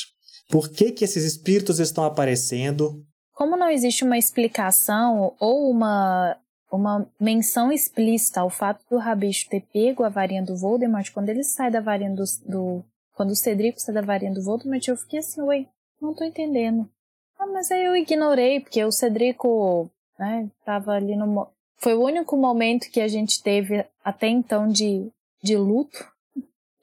Por 0.49 0.69
que, 0.69 0.93
que 0.93 1.05
esses 1.05 1.25
espíritos 1.25 1.79
estão 1.79 2.05
aparecendo? 2.05 3.05
Como 3.33 3.57
não 3.57 3.71
existe 3.71 4.05
uma 4.05 4.19
explicação 4.19 5.35
ou 5.39 5.71
uma, 5.71 6.37
uma 6.71 7.11
menção 7.19 7.73
explícita 7.73 8.41
ao 8.41 8.51
fato 8.51 8.85
do 8.91 8.99
Rabicho 8.99 9.49
ter 9.49 9.63
pego 9.73 10.05
a 10.05 10.09
varinha 10.09 10.43
do 10.43 10.57
Voldemort, 10.57 11.11
quando 11.13 11.31
ele 11.31 11.43
sai 11.43 11.71
da 11.71 11.81
varinha 11.81 12.15
do, 12.15 12.25
do. 12.47 12.85
Quando 13.15 13.31
o 13.31 13.37
Cedrico 13.37 13.81
sai 13.81 13.95
da 13.95 14.03
varinha 14.03 14.35
do 14.35 14.43
Voldemort, 14.43 14.87
eu 14.87 14.97
fiquei 14.97 15.21
assim, 15.21 15.41
ué, 15.43 15.67
não 16.01 16.15
tô 16.15 16.25
entendendo. 16.25 16.89
Ah, 17.39 17.47
mas 17.47 17.71
aí 17.71 17.85
eu 17.85 17.97
ignorei, 17.97 18.61
porque 18.61 18.85
o 18.85 18.93
Cedrico, 18.93 19.91
né, 20.19 20.51
tava 20.65 20.93
ali 20.93 21.17
no. 21.17 21.49
Foi 21.79 21.95
o 21.95 22.05
único 22.05 22.37
momento 22.37 22.91
que 22.91 23.01
a 23.01 23.09
gente 23.09 23.43
teve 23.43 23.87
até 24.05 24.29
então 24.29 24.69
de, 24.69 25.11
de 25.43 25.57
luto. 25.57 26.10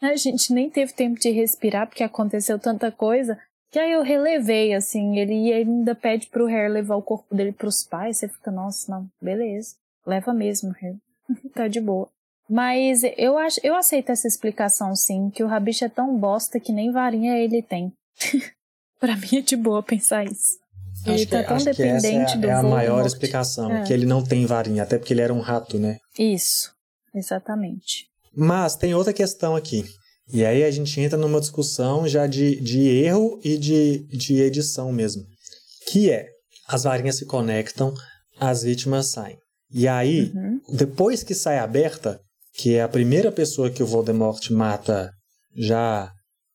A 0.01 0.15
gente 0.15 0.53
nem 0.53 0.69
teve 0.69 0.93
tempo 0.93 1.19
de 1.19 1.29
respirar, 1.31 1.87
porque 1.87 2.03
aconteceu 2.03 2.59
tanta 2.59 2.91
coisa. 2.91 3.37
Que 3.71 3.79
aí 3.79 3.91
eu 3.91 4.01
relevei, 4.03 4.73
assim, 4.73 5.17
ele, 5.19 5.49
ele 5.49 5.53
ainda 5.69 5.93
pede 5.93 6.27
pro 6.27 6.45
Harry 6.45 6.71
levar 6.71 6.95
o 6.95 7.01
corpo 7.01 7.35
dele 7.35 7.51
pros 7.51 7.83
pais, 7.83 8.17
você 8.17 8.27
fica, 8.29 8.49
nossa, 8.49 8.89
não, 8.89 9.07
beleza, 9.21 9.75
leva 10.05 10.33
mesmo, 10.33 10.71
Harry, 10.79 10.97
tá 11.53 11.67
de 11.67 11.81
boa. 11.81 12.07
Mas 12.49 13.01
eu 13.17 13.37
acho, 13.37 13.59
eu 13.61 13.75
aceito 13.75 14.09
essa 14.09 14.25
explicação, 14.25 14.95
sim, 14.95 15.29
que 15.29 15.43
o 15.43 15.47
Rabicho 15.47 15.83
é 15.83 15.89
tão 15.89 16.17
bosta 16.17 16.61
que 16.61 16.71
nem 16.71 16.91
varinha 16.93 17.37
ele 17.37 17.61
tem. 17.61 17.91
pra 19.01 19.17
mim 19.17 19.39
é 19.39 19.41
de 19.41 19.57
boa 19.57 19.83
pensar 19.83 20.23
isso. 20.23 20.57
Ele 21.05 21.15
Acho 21.15 21.25
que, 21.25 21.31
tá 21.31 21.43
tão 21.43 21.57
que 21.57 21.69
é, 21.69 21.73
dependente 21.73 22.33
a- 22.33 22.37
do 22.37 22.47
é 22.47 22.51
a 22.53 22.63
maior 22.63 23.05
explicação, 23.05 23.69
É. 23.69 23.83
que 23.83 23.91
ele 23.91 24.05
não 24.05 24.23
tem 24.23 24.45
varinha, 24.45 24.83
até 24.83 24.97
porque 24.97 25.13
ele 25.13 25.21
era 25.21 25.33
um 25.33 25.41
rato, 25.41 25.77
né? 25.77 25.97
Isso, 26.17 26.73
exatamente. 27.13 28.07
Mas 28.39 28.75
tem 28.75 28.94
outra 28.94 29.12
questão 29.12 29.56
aqui. 29.56 29.84
E 30.32 30.46
aí 30.46 30.63
a 30.63 30.70
gente 30.70 31.00
entra 31.01 31.17
numa 31.17 31.39
discussão 31.39 32.08
já 32.08 32.27
de, 32.27 32.62
de 32.62 32.82
erro 32.88 33.39
e 33.44 33.58
de, 33.58 34.06
de 34.10 34.41
edição 34.41 34.91
mesmo. 34.91 35.24
Que 35.88 36.12
é, 36.12 36.27
as 36.67 36.84
varinhas 36.84 37.15
se 37.15 37.25
conectam, 37.25 37.94
as 38.39 38.62
vítimas 38.62 39.08
saem. 39.08 39.38
E 39.72 39.88
aí, 39.88 40.32
Uhum. 40.36 40.60
depois 40.75 41.24
que 41.24 41.34
sai 41.34 41.58
aberta, 41.58 42.20
que 42.53 42.75
é 42.75 42.82
a 42.84 42.88
primeira 42.89 43.32
pessoa 43.32 43.72
que 43.72 43.82
o 43.82 43.88
Voldemort 43.88 44.50
mata 44.51 45.10
já 45.56 46.12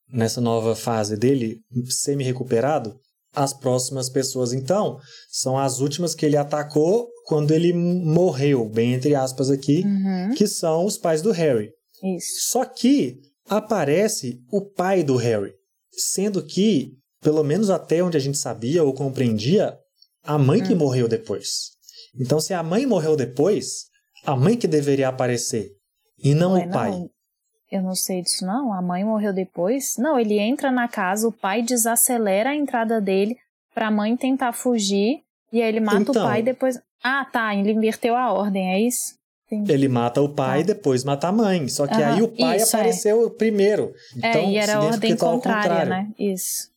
nessa 0.09 0.39
nova 0.39 0.75
fase 0.75 1.17
dele, 1.17 1.57
semi-recuperado, 1.89 2.95
as 3.35 3.53
próximas 3.53 4.09
pessoas, 4.09 4.53
então, 4.53 4.99
são 5.29 5.57
as 5.57 5.79
últimas 5.79 6.13
que 6.13 6.25
ele 6.25 6.37
atacou 6.37 7.07
quando 7.25 7.51
ele 7.51 7.73
morreu, 7.73 8.67
bem 8.69 8.93
entre 8.93 9.15
aspas 9.15 9.49
aqui, 9.49 9.83
Uhum. 9.85 10.33
que 10.35 10.45
são 10.47 10.85
os 10.85 10.97
pais 10.97 11.21
do 11.21 11.31
Harry. 11.31 11.71
Isso. 12.17 12.51
Só 12.51 12.65
que 12.65 13.17
aparece 13.49 14.39
o 14.51 14.61
pai 14.61 15.03
do 15.03 15.15
Harry, 15.15 15.53
sendo 15.91 16.43
que, 16.43 16.91
pelo 17.21 17.43
menos 17.43 17.69
até 17.69 18.03
onde 18.03 18.17
a 18.17 18.19
gente 18.19 18.37
sabia 18.37 18.83
ou 18.83 18.93
compreendia, 18.93 19.77
a 20.23 20.37
mãe 20.37 20.61
Hum. 20.61 20.67
que 20.67 20.75
morreu 20.75 21.07
depois. 21.07 21.71
Então, 22.19 22.39
se 22.39 22.53
a 22.53 22.61
mãe 22.61 22.85
morreu 22.85 23.15
depois, 23.15 23.85
a 24.25 24.35
mãe 24.35 24.55
que 24.57 24.67
deveria 24.67 25.07
aparecer 25.09 25.71
e 26.23 26.33
não 26.33 26.53
Ué, 26.53 26.65
o 26.67 26.71
pai. 26.71 26.91
não, 26.91 27.09
eu 27.75 27.81
não 27.81 27.95
sei 27.95 28.21
disso, 28.21 28.45
não. 28.45 28.71
A 28.73 28.81
mãe 28.81 29.03
morreu 29.03 29.33
depois. 29.33 29.97
Não, 29.97 30.19
ele 30.19 30.39
entra 30.39 30.71
na 30.71 30.87
casa, 30.87 31.27
o 31.27 31.31
pai 31.31 31.61
desacelera 31.61 32.51
a 32.51 32.55
entrada 32.55 32.99
dele 33.01 33.37
pra 33.73 33.89
mãe 33.91 34.15
tentar 34.15 34.53
fugir. 34.53 35.21
E 35.51 35.61
aí 35.61 35.67
ele 35.69 35.79
mata 35.79 36.01
Então. 36.01 36.23
o 36.23 36.27
pai 36.27 36.39
e 36.39 36.43
depois. 36.43 36.79
Ah, 37.03 37.25
tá. 37.31 37.53
Ele 37.55 37.71
inverteu 37.71 38.15
a 38.15 38.31
ordem, 38.31 38.71
é 38.73 38.79
isso? 38.79 39.15
Entendi. 39.51 39.71
Ele 39.71 39.87
mata 39.87 40.21
o 40.21 40.29
pai 40.29 40.59
e 40.59 40.63
Ah. 40.63 40.65
depois 40.65 41.03
mata 41.03 41.27
a 41.27 41.31
mãe. 41.31 41.67
Só 41.67 41.85
que 41.85 41.93
Aham, 41.93 42.13
aí 42.15 42.21
o 42.21 42.27
pai 42.29 42.57
isso, 42.57 42.75
é. 42.75 42.79
apareceu 42.79 43.29
primeiro. 43.31 43.93
é, 44.21 44.29
Então, 44.29 44.49
e 44.49 44.57
era 44.57 44.77
a 44.77 44.83
ordem 44.83 45.15
tá 45.15 45.25
contrária, 45.25 45.61
contrário. 45.69 45.89
né? 45.89 46.07
Isso. 46.17 46.69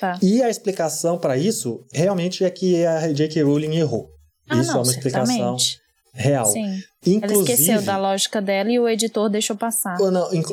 Tá. 0.00 0.18
E 0.22 0.42
a 0.42 0.48
explicação 0.48 1.18
para 1.18 1.36
isso 1.36 1.84
realmente 1.92 2.44
é 2.44 2.50
que 2.50 2.84
a 2.86 3.12
J.K. 3.12 3.42
Rowling 3.42 3.76
errou. 3.76 4.08
Ah, 4.48 4.56
isso 4.60 4.70
não, 4.72 4.78
é 4.80 4.82
uma 4.82 4.90
explicação 4.92 5.26
certamente. 5.58 5.81
Real. 6.12 6.46
Sim. 6.46 6.80
Ela 7.04 7.16
Inclusive, 7.16 7.52
esqueceu 7.52 7.82
da 7.82 7.98
lógica 7.98 8.40
dela 8.40 8.70
e 8.70 8.78
o 8.78 8.88
editor 8.88 9.28
deixou 9.28 9.56
passar. 9.56 9.98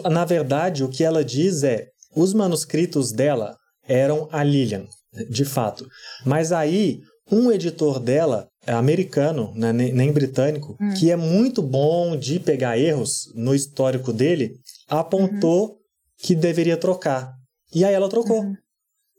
Na 0.10 0.26
verdade, 0.26 0.84
o 0.84 0.90
que 0.90 1.04
ela 1.04 1.24
diz 1.24 1.64
é: 1.64 1.88
os 2.16 2.34
manuscritos 2.34 3.12
dela 3.12 3.56
eram 3.88 4.28
a 4.32 4.44
Lillian, 4.44 4.86
de 5.30 5.46
fato. 5.46 5.88
Mas 6.26 6.52
aí, 6.52 7.02
um 7.32 7.52
editor 7.52 8.00
dela, 8.00 8.48
americano, 8.68 9.52
né, 9.56 9.72
nem, 9.72 10.12
britânico, 10.12 10.76
Hum. 10.80 10.94
que 10.94 11.12
é 11.12 11.16
muito 11.16 11.62
bom 11.62 12.16
de 12.18 12.40
pegar 12.40 12.78
erros 12.78 13.32
no 13.36 13.54
histórico 13.54 14.12
dele, 14.14 14.56
apontou 14.88 15.78
que 16.18 16.36
deveria 16.36 16.78
trocar. 16.78 17.34
E 17.74 17.86
aí 17.86 17.94
ela 17.94 18.10
trocou. 18.10 18.42
Uhum. 18.42 18.56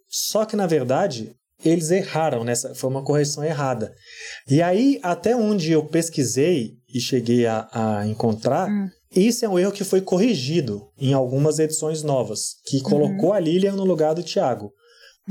Só 0.08 0.44
que, 0.44 0.56
na 0.56 0.66
verdade, 0.66 1.32
eles 1.64 1.90
erraram 1.90 2.44
nessa. 2.44 2.74
Foi 2.74 2.88
uma 2.90 3.02
correção 3.04 3.44
errada. 3.44 3.92
E 4.48 4.60
aí, 4.62 4.98
até 5.02 5.34
onde 5.36 5.72
eu 5.72 5.84
pesquisei 5.86 6.72
e 6.94 7.00
cheguei 7.00 7.46
a, 7.46 7.68
a 7.72 8.06
encontrar, 8.06 8.68
Hum. 8.68 8.88
isso 9.14 9.44
é 9.44 9.48
um 9.48 9.58
erro 9.58 9.72
que 9.72 9.84
foi 9.84 10.00
corrigido 10.00 10.82
em 10.98 11.12
algumas 11.12 11.58
edições 11.58 12.02
novas, 12.02 12.54
que 12.66 12.80
colocou 12.80 13.32
a 13.32 13.40
Lilian 13.40 13.72
no 13.76 13.84
lugar 13.84 14.14
do 14.14 14.22
Tiago. 14.22 14.72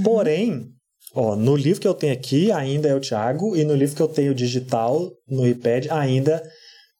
Porém, 0.03 0.67
ó, 1.13 1.35
no 1.35 1.55
livro 1.55 1.81
que 1.81 1.87
eu 1.87 1.93
tenho 1.93 2.13
aqui 2.13 2.51
ainda 2.51 2.87
é 2.87 2.95
o 2.95 2.99
Tiago, 2.99 3.55
e 3.55 3.63
no 3.63 3.75
livro 3.75 3.95
que 3.95 4.01
eu 4.01 4.07
tenho 4.07 4.33
digital, 4.35 5.09
no 5.27 5.45
iPad, 5.47 5.87
ainda 5.89 6.41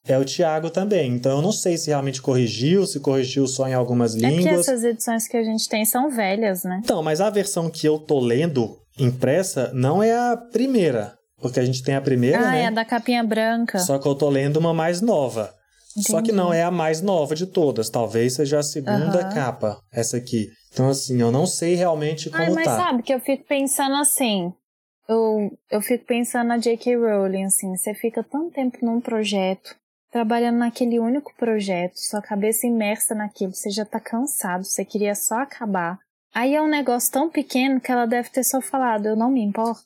é 0.06 0.18
o 0.18 0.24
Tiago 0.24 0.70
também. 0.70 1.12
Então 1.12 1.36
eu 1.36 1.42
não 1.42 1.52
sei 1.52 1.76
se 1.76 1.88
realmente 1.88 2.20
corrigiu, 2.20 2.86
se 2.86 3.00
corrigiu 3.00 3.46
só 3.46 3.68
em 3.68 3.74
algumas 3.74 4.14
É 4.14 4.18
porque 4.20 4.36
línguas. 4.36 4.60
essas 4.68 4.82
edições 4.84 5.28
que 5.28 5.36
a 5.36 5.44
gente 5.44 5.68
tem 5.68 5.84
são 5.84 6.10
velhas, 6.10 6.64
né? 6.64 6.80
Então, 6.82 7.02
mas 7.02 7.20
a 7.20 7.30
versão 7.30 7.70
que 7.70 7.86
eu 7.86 7.98
tô 7.98 8.18
lendo 8.18 8.78
impressa 8.98 9.70
não 9.72 10.02
é 10.02 10.12
a 10.32 10.36
primeira. 10.36 11.18
Porque 11.40 11.58
a 11.58 11.64
gente 11.64 11.82
tem 11.82 11.94
a 11.94 12.02
primeira, 12.02 12.48
ah, 12.48 12.50
né? 12.50 12.62
é 12.62 12.66
a 12.66 12.70
da 12.70 12.84
capinha 12.84 13.24
branca. 13.24 13.78
Só 13.78 13.98
que 13.98 14.06
eu 14.06 14.14
tô 14.14 14.28
lendo 14.28 14.58
uma 14.58 14.74
mais 14.74 15.00
nova. 15.00 15.54
Só 16.06 16.18
que 16.18 16.30
Entendi. 16.30 16.32
não 16.32 16.52
é 16.52 16.62
a 16.62 16.70
mais 16.70 17.00
nova 17.00 17.34
de 17.34 17.46
todas. 17.46 17.88
Talvez 17.88 18.34
seja 18.34 18.58
a 18.58 18.62
segunda 18.62 19.20
Aham. 19.20 19.28
capa, 19.30 19.80
essa 19.90 20.18
aqui. 20.18 20.48
Então, 20.72 20.88
assim, 20.88 21.20
eu 21.20 21.32
não 21.32 21.46
sei 21.46 21.74
realmente 21.74 22.30
como 22.30 22.42
Ai, 22.42 22.50
mas 22.50 22.64
tá. 22.64 22.76
sabe 22.76 23.02
que 23.02 23.12
eu 23.12 23.20
fico 23.20 23.44
pensando 23.44 23.96
assim. 23.96 24.52
Eu, 25.08 25.50
eu 25.70 25.80
fico 25.80 26.04
pensando 26.04 26.48
na 26.48 26.58
J.K. 26.58 26.94
Rowling, 26.96 27.44
assim. 27.44 27.74
Você 27.76 27.94
fica 27.94 28.22
tanto 28.22 28.52
tempo 28.52 28.78
num 28.82 29.00
projeto, 29.00 29.74
trabalhando 30.12 30.58
naquele 30.58 31.00
único 31.00 31.34
projeto, 31.36 31.94
sua 31.96 32.22
cabeça 32.22 32.66
imersa 32.66 33.14
naquilo, 33.14 33.52
você 33.52 33.70
já 33.70 33.84
tá 33.84 33.98
cansado, 33.98 34.64
você 34.64 34.84
queria 34.84 35.14
só 35.14 35.40
acabar. 35.40 35.98
Aí 36.34 36.54
é 36.54 36.62
um 36.62 36.68
negócio 36.68 37.10
tão 37.12 37.28
pequeno 37.28 37.80
que 37.80 37.90
ela 37.90 38.06
deve 38.06 38.28
ter 38.30 38.44
só 38.44 38.60
falado: 38.60 39.06
eu 39.06 39.16
não 39.16 39.30
me 39.30 39.42
importo. 39.42 39.80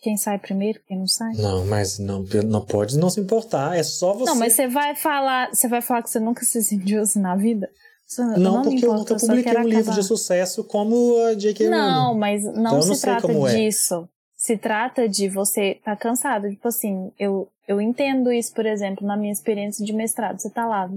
Quem 0.00 0.16
sai 0.16 0.36
primeiro, 0.38 0.80
quem 0.86 0.98
não 0.98 1.06
sai. 1.06 1.32
Não, 1.34 1.64
mas 1.64 1.98
não, 1.98 2.24
não 2.44 2.60
pode 2.64 2.98
não 2.98 3.08
se 3.08 3.20
importar. 3.20 3.76
É 3.76 3.82
só 3.84 4.12
você. 4.12 4.24
Não, 4.24 4.34
mas 4.36 4.52
você 4.54 4.66
vai 4.66 4.96
falar, 4.96 5.50
você 5.54 5.68
vai 5.68 5.80
falar 5.80 6.02
que 6.02 6.10
você 6.10 6.18
nunca 6.18 6.44
se 6.44 6.60
sentiu 6.62 7.02
assim 7.02 7.20
na 7.20 7.36
vida? 7.36 7.70
Você- 8.04 8.20
eu 8.20 8.26
Não, 8.38 8.58
me 8.58 8.64
porque 8.64 8.84
eu 8.84 8.90
importo, 8.92 8.98
nunca 9.14 9.16
publiquei 9.26 9.56
um 9.56 9.62
livro 9.62 9.80
acabar. 9.82 10.00
de 10.00 10.02
sucesso 10.06 10.64
como 10.64 11.24
a 11.26 11.34
J.K. 11.34 11.68
Não, 11.68 12.06
Rowling. 12.08 12.18
mas 12.18 12.42
não 12.44 12.50
Então 12.52 12.64
eu 12.80 12.86
não 12.86 12.94
se 12.94 12.96
sei 12.96 13.10
trata 13.12 13.32
é. 13.32 13.54
disso. 13.54 14.08
Se 14.36 14.56
trata 14.58 15.08
de 15.08 15.28
você 15.28 15.78
tá 15.84 15.94
cansado. 15.94 16.50
Tipo 16.50 16.66
assim, 16.66 17.12
eu, 17.16 17.48
eu 17.68 17.80
entendo 17.80 18.32
isso, 18.32 18.52
por 18.54 18.66
exemplo, 18.66 19.06
na 19.06 19.16
minha 19.16 19.32
experiência 19.32 19.86
de 19.86 19.92
mestrado. 19.92 20.40
Você 20.40 20.50
tá 20.50 20.66
lá 20.66 20.90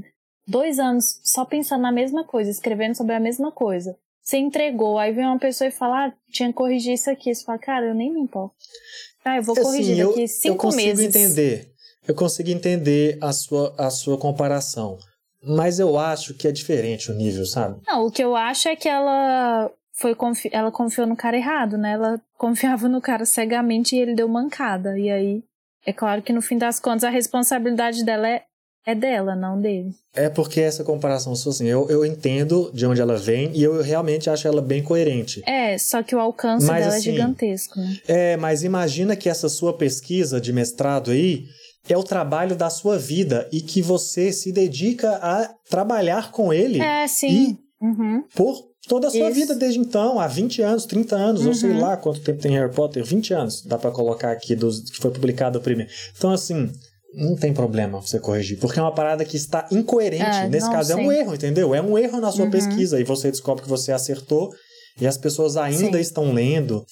dois 0.48 0.80
anos 0.80 1.20
só 1.24 1.46
pensando 1.46 1.82
na 1.84 1.92
mesma 1.92 2.24
coisa, 2.24 2.50
escrevendo 2.50 2.96
sobre 2.96 3.14
a 3.14 3.20
mesma 3.20 3.52
coisa. 3.52 3.96
Você 4.26 4.38
entregou, 4.38 4.98
aí 4.98 5.14
vem 5.14 5.24
uma 5.24 5.38
pessoa 5.38 5.68
e 5.68 5.72
fala, 5.72 6.08
ah, 6.08 6.14
tinha 6.32 6.50
que 6.50 6.56
corrigir 6.56 6.94
isso 6.94 7.12
aqui. 7.12 7.34
Você 7.34 7.46
fala, 7.46 7.60
cara, 7.60 7.86
eu 7.86 7.94
nem 7.94 8.12
me 8.12 8.20
importo. 8.20 8.56
Tá, 9.24 9.38
eu 9.38 9.44
vou 9.44 9.56
corrigir 9.56 9.94
Assim, 9.94 10.02
eu, 10.02 10.08
daqui 10.10 10.22
eu 10.24 10.28
cinco 10.28 10.58
consigo 10.58 10.98
meses. 10.98 11.16
entender. 11.16 11.72
Eu 12.08 12.16
consigo 12.16 12.50
entender 12.50 13.20
a 13.22 13.32
sua, 13.32 13.76
a 13.78 13.92
sua 13.92 14.18
comparação. 14.18 14.98
Mas 15.44 15.78
eu 15.80 15.98
acho 16.00 16.34
que 16.34 16.48
é 16.48 16.52
diferente 16.52 17.12
o 17.12 17.14
nível, 17.14 17.46
sabe? 17.46 17.80
Não, 17.88 18.08
o 18.08 18.12
que 18.12 18.24
eu 18.24 18.36
acho 18.36 18.68
é 18.68 18.76
que 18.76 18.90
ela 18.90 19.72
foi 19.94 20.16
confi 20.16 20.50
ela 20.52 20.72
confiou 20.72 21.06
no 21.06 21.16
cara 21.16 21.38
errado, 21.38 21.78
né? 21.78 21.92
Ela 21.94 22.20
confiava 22.36 22.90
no 22.90 23.00
cara 23.00 23.26
cegamente 23.26 23.96
e 23.96 24.00
ele 24.00 24.16
deu 24.16 24.28
mancada. 24.28 24.98
E 24.98 25.12
aí, 25.12 25.44
é 25.86 25.94
claro 25.94 26.24
que 26.24 26.34
no 26.34 26.42
fim 26.42 26.58
das 26.58 26.80
contas 26.80 27.04
a 27.04 27.10
responsabilidade 27.12 28.04
dela 28.04 28.28
é, 28.28 28.44
é 28.86 28.94
dela, 28.96 29.36
não 29.36 29.60
dele. 29.60 29.92
É 30.14 30.30
porque 30.30 30.62
essa 30.62 30.84
comparação, 30.84 31.34
assim, 31.34 31.68
eu, 31.68 31.88
eu 31.90 32.06
entendo 32.06 32.70
de 32.74 32.86
onde 32.86 33.02
ela 33.02 33.18
vem 33.18 33.52
e 33.54 33.64
eu 33.64 33.82
realmente 33.82 34.30
acho 34.30 34.48
ela 34.48 34.62
bem 34.62 34.84
coerente. 34.84 35.42
É, 35.46 35.78
só 35.78 36.04
que 36.04 36.16
o 36.16 36.20
alcance 36.20 36.66
Mas, 36.66 36.84
dela 36.86 36.96
assim, 36.98 37.10
é 37.10 37.14
gigantesco, 37.14 37.80
né? 37.80 37.98
É, 38.08 38.38
mas 38.38 38.64
imagina 38.64 39.16
que 39.16 39.28
essa 39.30 39.50
sua 39.50 39.74
pesquisa 39.78 40.40
de 40.40 40.54
mestrado 40.54 41.12
aí 41.12 41.46
é 41.90 41.98
o 41.98 42.04
trabalho 42.04 42.56
da 42.56 42.70
sua 42.70 42.98
vida 42.98 43.48
e 43.52 43.62
que 43.62 43.82
você 43.82 44.32
se 44.32 44.52
dedica 44.52 45.12
a 45.18 45.54
trabalhar 45.70 46.32
com 46.32 46.54
ele 46.54 46.82
É, 46.82 47.08
sim. 47.08 47.58
Uhum. 47.82 48.24
por 48.36 48.56
Toda 48.88 49.08
a 49.08 49.10
sua 49.10 49.32
Isso. 49.32 49.34
vida 49.40 49.56
desde 49.56 49.80
então, 49.80 50.20
há 50.20 50.28
20 50.28 50.62
anos, 50.62 50.86
30 50.86 51.16
anos, 51.16 51.44
ou 51.48 51.56
sei 51.56 51.72
Uhum. 51.72 51.82
lá 51.82 51.98
quanto 51.98 52.22
tempo 52.22 52.40
tem 52.40 52.52
Harry 52.52 52.72
Potter, 52.72 53.04
20 53.04 53.34
anos, 53.34 53.64
dá 53.66 53.80
pra 53.80 53.90
colocar 53.90 54.30
aqui 54.32 54.56
dos 54.56 54.92
que 54.92 54.98
foi 54.98 55.10
publicado 55.10 55.60
primeiro. 55.60 55.92
Então, 56.16 56.30
assim, 56.30 56.72
não 57.16 57.36
tem 57.36 57.54
problema 57.54 58.02
você 58.02 58.20
corrigir, 58.20 58.60
porque 58.60 58.78
é 58.80 58.82
uma 58.82 58.94
parada 58.94 59.24
que 59.26 59.38
está 59.38 59.68
incoerente. 59.72 60.24
É, 60.24 60.50
Nesse 60.50 60.70
caso, 60.70 60.92
é 60.92 60.96
um 60.96 61.12
erro, 61.12 61.34
entendeu? 61.36 61.74
É 61.74 61.82
um 61.82 61.98
erro 61.98 62.20
na 62.20 62.32
sua 62.32 62.46
Uhum. 62.46 62.52
pesquisa 62.52 63.00
e 63.00 63.04
você 63.04 63.32
descobre 63.32 63.64
que 63.64 63.70
você 63.70 63.92
acertou 63.92 64.52
e 65.00 65.08
as 65.08 65.18
pessoas 65.18 65.58
ainda 65.58 65.98
Sim. 65.98 66.02
estão 66.02 66.34
lendo. 66.34 66.86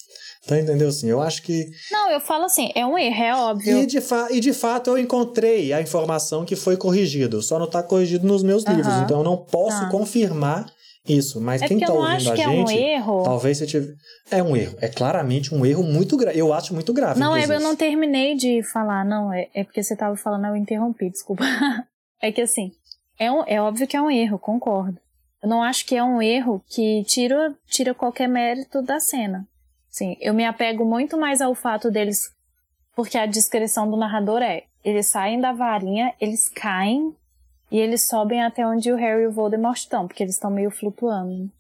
Então, 0.45 0.57
entendeu? 0.59 0.89
Assim, 0.89 1.07
eu 1.07 1.21
acho 1.21 1.41
que. 1.41 1.69
Não, 1.89 2.11
eu 2.11 2.19
falo 2.19 2.43
assim, 2.45 2.69
é 2.75 2.85
um 2.85 2.97
erro, 2.97 3.23
é 3.23 3.33
óbvio. 3.35 3.77
E 3.79 3.85
de, 3.85 4.01
fa- 4.01 4.27
e 4.29 4.41
de 4.41 4.51
fato 4.51 4.89
eu 4.89 4.97
encontrei 4.97 5.71
a 5.71 5.81
informação 5.81 6.43
que 6.43 6.55
foi 6.55 6.75
corrigido, 6.75 7.41
só 7.41 7.57
não 7.57 7.65
está 7.65 7.81
corrigido 7.81 8.27
nos 8.27 8.43
meus 8.43 8.65
livros, 8.65 8.95
Aham. 8.95 9.03
então 9.03 9.17
eu 9.19 9.23
não 9.23 9.37
posso 9.37 9.79
Tá. 9.85 9.89
confirmar 9.89 10.65
isso. 11.07 11.41
Mas 11.41 11.61
É 11.61 11.67
quem 11.67 11.77
não 11.77 11.95
ouvindo 11.95 12.15
acho 12.15 12.31
a 12.31 12.35
que 12.35 12.41
é 12.41 12.49
um 12.49 12.67
gente. 12.67 12.81
erro. 12.81 13.23
Talvez 13.23 13.57
você 13.57 13.65
tiver. 13.65 13.93
É 14.31 14.41
um 14.41 14.55
erro. 14.55 14.77
É 14.79 14.87
claramente 14.87 15.53
um 15.53 15.65
erro 15.65 15.83
muito 15.83 16.15
grave. 16.17 16.37
Eu 16.37 16.53
acho 16.53 16.73
muito 16.73 16.93
grave. 16.93 17.19
Não, 17.19 17.35
é, 17.35 17.39
eu 17.39 17.43
inclusive. 17.43 17.63
não 17.63 17.75
terminei 17.75 18.35
de 18.35 18.63
falar, 18.63 19.03
não. 19.03 19.31
É, 19.33 19.49
é 19.53 19.63
porque 19.63 19.83
você 19.83 19.95
tava 19.95 20.15
falando, 20.15 20.45
eu 20.47 20.55
interrompi, 20.55 21.09
desculpa. 21.09 21.43
é 22.21 22.31
que 22.31 22.41
assim, 22.41 22.71
é, 23.19 23.31
um, 23.31 23.43
é 23.45 23.61
óbvio 23.61 23.87
que 23.87 23.97
é 23.97 24.01
um 24.01 24.09
erro, 24.09 24.39
concordo. 24.39 24.97
Eu 25.41 25.49
não 25.49 25.61
acho 25.61 25.85
que 25.85 25.95
é 25.95 26.03
um 26.03 26.21
erro 26.21 26.63
que 26.67 27.03
tira, 27.03 27.53
tira 27.67 27.93
qualquer 27.93 28.29
mérito 28.29 28.81
da 28.81 28.99
cena. 28.99 29.45
Sim, 29.89 30.15
eu 30.21 30.33
me 30.33 30.45
apego 30.45 30.85
muito 30.85 31.17
mais 31.17 31.41
ao 31.41 31.53
fato 31.53 31.91
deles, 31.91 32.31
porque 32.95 33.17
a 33.17 33.25
descrição 33.25 33.89
do 33.91 33.97
narrador 33.97 34.41
é: 34.41 34.63
eles 34.83 35.07
saem 35.07 35.39
da 35.39 35.51
varinha, 35.51 36.13
eles 36.19 36.47
caem 36.49 37.13
e 37.73 37.77
eles 37.79 38.07
sobem 38.07 38.41
até 38.43 38.65
onde 38.65 38.91
o 38.91 38.95
Harry 38.95 39.23
e 39.23 39.27
o 39.27 39.31
Voldemort 39.31 39.75
estão, 39.77 40.07
porque 40.07 40.21
eles 40.23 40.35
estão 40.35 40.51
meio 40.51 40.69
flutuando. 40.71 41.51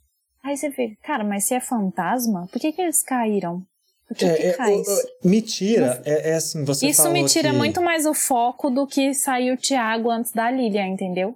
Aí 0.43 0.55
você 0.55 0.69
fica, 0.71 0.95
cara, 1.03 1.23
mas 1.23 1.45
se 1.45 1.55
é 1.55 1.59
fantasma, 1.59 2.47
por 2.51 2.61
que, 2.61 2.71
que 2.71 2.81
eles 2.81 3.01
caíram? 3.01 3.65
Por 4.07 4.15
que, 4.17 4.25
É, 4.25 4.35
que 4.53 4.61
é, 4.61 4.67
o- 4.67 4.81
o- 4.81 5.27
me 5.27 5.41
tira, 5.41 6.01
é, 6.05 6.31
é 6.31 6.33
assim, 6.35 6.63
você 6.63 6.87
Isso 6.87 7.09
me 7.09 7.25
tira 7.25 7.49
que- 7.49 7.57
muito 7.57 7.81
mais 7.81 8.05
o 8.05 8.13
foco 8.13 8.69
do 8.69 8.85
que 8.85 9.13
saiu 9.13 9.55
o 9.55 9.57
Thiago 9.57 10.09
antes 10.11 10.31
da 10.33 10.51
Lilia, 10.51 10.85
entendeu? 10.85 11.35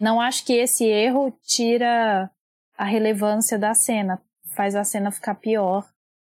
Não 0.00 0.20
acho 0.20 0.44
que 0.44 0.52
esse 0.54 0.84
erro 0.84 1.32
tira 1.44 2.30
a 2.76 2.84
relevância 2.84 3.58
da 3.58 3.74
cena, 3.74 4.20
faz 4.56 4.74
a 4.74 4.82
cena 4.84 5.10
ficar 5.10 5.34
pior, 5.34 5.86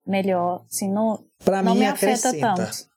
melhor, 0.07 0.63
assim, 0.71 0.91
não, 0.93 1.23
Pra 1.45 1.63
não 1.63 1.73
mim 1.75 1.81
me 1.81 1.87
afeta 1.87 2.29
acrescenta. 2.31 2.55
tanto. 2.57 2.88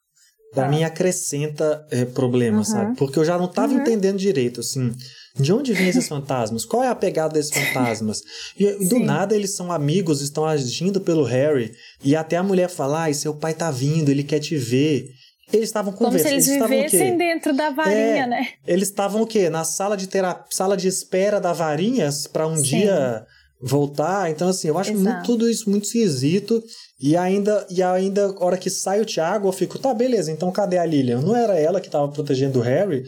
Pra 0.53 0.63
Tá. 0.63 0.69
mim 0.69 0.83
acrescenta 0.83 1.85
é, 1.89 2.03
problema, 2.03 2.57
Uhum. 2.59 2.63
sabe? 2.65 2.97
Porque 2.97 3.17
eu 3.17 3.23
já 3.25 3.37
não 3.37 3.47
tava 3.47 3.73
Uhum. 3.73 3.79
entendendo 3.79 4.17
direito, 4.17 4.59
assim, 4.59 4.91
de 5.39 5.53
onde 5.53 5.73
vêm 5.73 5.87
esses 5.87 6.07
fantasmas? 6.09 6.65
Qual 6.65 6.83
é 6.83 6.89
a 6.89 6.95
pegada 6.95 7.33
desses 7.35 7.51
fantasmas? 7.53 8.21
E 8.59 8.65
do 8.85 8.97
Sim. 8.97 9.05
nada 9.05 9.33
eles 9.33 9.55
são 9.55 9.71
amigos, 9.71 10.19
estão 10.21 10.45
agindo 10.45 10.99
pelo 10.99 11.23
Harry, 11.23 11.71
e 12.03 12.15
até 12.17 12.35
a 12.35 12.43
mulher 12.43 12.69
fala, 12.69 13.03
ai, 13.03 13.13
seu 13.13 13.33
pai 13.33 13.53
tá 13.53 13.71
vindo, 13.71 14.09
ele 14.09 14.23
quer 14.23 14.39
te 14.39 14.57
ver. 14.57 15.09
Eles 15.53 15.69
estavam 15.69 15.93
Como 15.93 16.11
se 16.11 16.17
conversando, 16.23 16.33
eles 16.33 16.47
o 16.61 16.67
vivessem 16.67 17.17
dentro 17.17 17.53
da 17.53 17.69
varinha, 17.69 18.23
É. 18.23 18.27
né? 18.27 18.47
Eles 18.67 18.89
estavam 18.89 19.21
o 19.21 19.27
quê? 19.27 19.49
Na 19.49 19.63
sala 19.63 19.95
de 19.95 20.07
terapia, 20.07 20.45
sala 20.49 20.75
de 20.75 20.87
espera 20.89 21.39
da 21.39 21.51
varinhas 21.53 22.27
para 22.27 22.45
um 22.47 22.55
Sim. 22.57 22.61
dia 22.63 23.25
voltar. 23.61 24.29
Então, 24.31 24.49
assim, 24.49 24.67
eu 24.69 24.77
acho 24.77 24.93
muito, 24.97 25.23
tudo 25.23 25.49
isso 25.49 25.69
muito 25.69 25.85
esquisito. 25.85 26.61
E 27.01 27.17
ainda, 27.17 27.65
e 27.69 27.81
ainda, 27.81 28.35
hora 28.39 28.57
que 28.57 28.69
sai 28.69 29.01
o 29.01 29.05
Thiago, 29.05 29.47
eu 29.47 29.51
fico, 29.51 29.79
tá, 29.79 29.93
beleza, 29.93 30.31
então 30.31 30.51
cadê 30.51 30.77
a 30.77 30.85
Lilian? 30.85 31.21
Não 31.21 31.35
era 31.35 31.57
ela 31.59 31.81
que 31.81 31.89
tava 31.89 32.07
protegendo 32.09 32.59
o 32.59 32.61
Harry? 32.61 33.03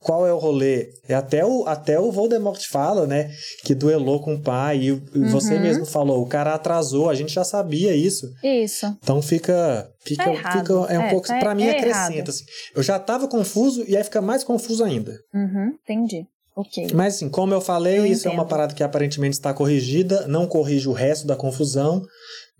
Qual 0.00 0.24
é 0.24 0.32
o 0.32 0.38
rolê? 0.38 0.90
É 1.08 1.14
até 1.14 1.44
o, 1.44 1.64
até 1.66 1.98
o 1.98 2.12
Voldemort 2.12 2.62
fala, 2.70 3.04
né? 3.04 3.32
Que 3.64 3.74
duelou 3.74 4.20
com 4.20 4.34
o 4.34 4.40
pai. 4.40 4.78
E, 4.78 4.88
e 4.90 5.24
você 5.28 5.54
Uhum. 5.54 5.60
mesmo 5.60 5.84
falou, 5.84 6.22
o 6.22 6.26
cara 6.26 6.54
atrasou, 6.54 7.10
a 7.10 7.14
gente 7.16 7.32
já 7.34 7.42
sabia 7.42 7.96
isso. 7.96 8.30
Isso. 8.44 8.86
Então 9.02 9.20
fica. 9.20 9.90
Fica, 10.04 10.22
Tá 10.22 10.30
errado. 10.32 10.58
fica 10.60 10.72
é 10.94 10.98
um 11.00 11.02
É, 11.02 11.10
pouco. 11.10 11.26
tá- 11.26 11.38
pra 11.40 11.52
mim, 11.52 11.64
é 11.64 11.70
acrescenta. 11.70 12.30
Assim. 12.30 12.44
Eu 12.76 12.82
já 12.84 12.96
tava 12.96 13.26
confuso 13.26 13.84
e 13.88 13.96
aí 13.96 14.04
fica 14.04 14.20
mais 14.22 14.44
confuso 14.44 14.84
ainda. 14.84 15.18
Uhum, 15.34 15.72
entendi. 15.82 16.24
Ok. 16.56 16.88
Mas 16.94 17.16
assim, 17.16 17.28
como 17.28 17.52
eu 17.52 17.60
falei, 17.60 17.98
Eu 17.98 18.06
isso 18.06 18.28
é 18.28 18.30
uma 18.30 18.42
entendo. 18.42 18.48
parada 18.50 18.74
que 18.74 18.84
aparentemente 18.84 19.34
está 19.34 19.52
corrigida, 19.52 20.28
não 20.28 20.46
corrige 20.46 20.88
o 20.88 20.92
resto 20.92 21.26
da 21.26 21.34
confusão, 21.34 22.02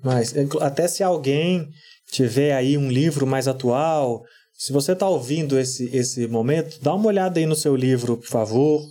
mas 0.02 0.34
inclu- 0.36 0.62
até 0.62 0.86
se 0.88 1.02
alguém 1.02 1.68
tiver 2.10 2.54
aí 2.54 2.76
um 2.76 2.90
livro 2.90 3.26
mais 3.26 3.46
atual, 3.48 4.22
se 4.56 4.72
você 4.72 4.92
está 4.92 5.08
ouvindo 5.08 5.58
esse, 5.58 5.94
esse 5.94 6.26
momento, 6.26 6.78
dá 6.82 6.94
uma 6.94 7.06
olhada 7.06 7.38
aí 7.38 7.46
no 7.46 7.54
seu 7.54 7.76
livro, 7.76 8.16
por 8.16 8.26
favor, 8.26 8.82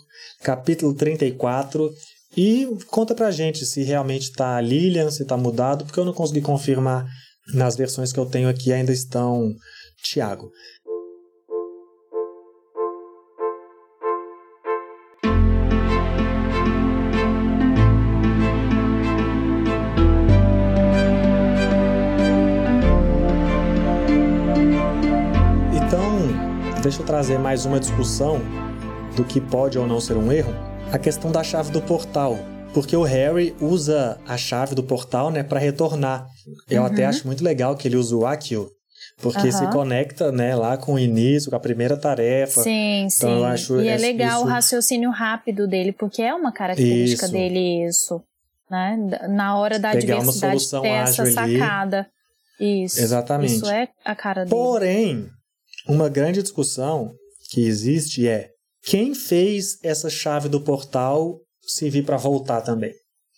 capítulo 0.41 0.93
34, 0.93 1.89
e 2.35 2.67
conta 2.87 3.15
pra 3.15 3.31
gente 3.31 3.65
se 3.65 3.83
realmente 3.83 4.31
tá 4.31 4.61
Lilian, 4.61 5.09
se 5.09 5.25
tá 5.25 5.35
mudado, 5.35 5.85
porque 5.85 5.99
eu 5.99 6.05
não 6.05 6.13
consegui 6.13 6.41
confirmar 6.41 7.05
nas 7.53 7.75
versões 7.75 8.13
que 8.13 8.19
eu 8.19 8.25
tenho 8.25 8.47
aqui 8.49 8.71
ainda 8.71 8.91
estão 8.91 9.53
Tiago. 10.03 10.51
Deixa 26.87 27.01
eu 27.01 27.05
trazer 27.05 27.37
mais 27.37 27.65
uma 27.65 27.81
discussão 27.81 28.39
do 29.17 29.25
que 29.25 29.41
pode 29.41 29.77
ou 29.77 29.85
não 29.85 29.99
ser 29.99 30.15
um 30.15 30.31
erro. 30.31 30.53
A 30.89 30.97
questão 30.97 31.29
da 31.29 31.43
chave 31.43 31.69
do 31.69 31.81
portal. 31.81 32.39
Porque 32.73 32.95
o 32.95 33.03
Harry 33.03 33.53
usa 33.59 34.17
a 34.25 34.37
chave 34.37 34.73
do 34.73 34.81
portal, 34.81 35.29
né, 35.29 35.43
para 35.43 35.59
retornar. 35.59 36.25
Eu 36.69 36.81
Uhum. 36.83 36.87
até 36.87 37.03
acho 37.05 37.27
muito 37.27 37.43
legal 37.43 37.75
que 37.75 37.89
ele 37.89 37.97
usa 37.97 38.15
o 38.15 38.25
Akio, 38.25 38.69
porque 39.21 39.51
se 39.51 39.63
Aham. 39.63 39.71
conecta, 39.73 40.31
né, 40.31 40.55
lá 40.55 40.77
com 40.77 40.93
o 40.93 40.99
início, 40.99 41.49
com 41.49 41.57
a 41.57 41.59
primeira 41.59 41.97
tarefa. 41.97 42.61
Sim, 42.61 43.07
sim. 43.09 43.17
Então, 43.25 43.37
eu 43.39 43.45
acho 43.45 43.81
e 43.81 43.87
é 43.89 43.97
legal 43.97 44.39
o 44.39 44.43
isso- 44.43 44.53
raciocínio 44.53 45.09
rápido 45.09 45.67
dele, 45.67 45.91
porque 45.91 46.21
é 46.21 46.33
uma 46.33 46.53
característica 46.53 47.25
Isso. 47.25 47.33
dele 47.33 47.85
isso. 47.85 48.21
Né? 48.71 48.97
Na 49.29 49.57
hora 49.57 49.77
da 49.77 49.91
Pegar 49.91 50.15
uma 50.15 50.21
adversidade 50.23 50.59
solução 50.59 50.81
ter 50.83 50.87
essa 50.89 51.21
ali. 51.23 51.33
sacada. 51.33 52.07
Isso. 52.59 52.99
Exatamente. 53.01 53.53
Isso 53.55 53.65
é 53.67 53.89
a 54.05 54.15
cara 54.15 54.41
dele. 54.45 54.51
Porém, 54.51 55.27
uma 55.87 56.09
grande 56.09 56.41
discussão 56.41 57.13
que 57.49 57.61
existe 57.65 58.27
é 58.27 58.49
quem 58.83 59.13
fez 59.13 59.77
essa 59.83 60.09
chave 60.09 60.47
do 60.49 60.61
portal 60.61 61.39
servir 61.61 62.03
para 62.03 62.17
voltar 62.17 62.61
também? 62.61 62.93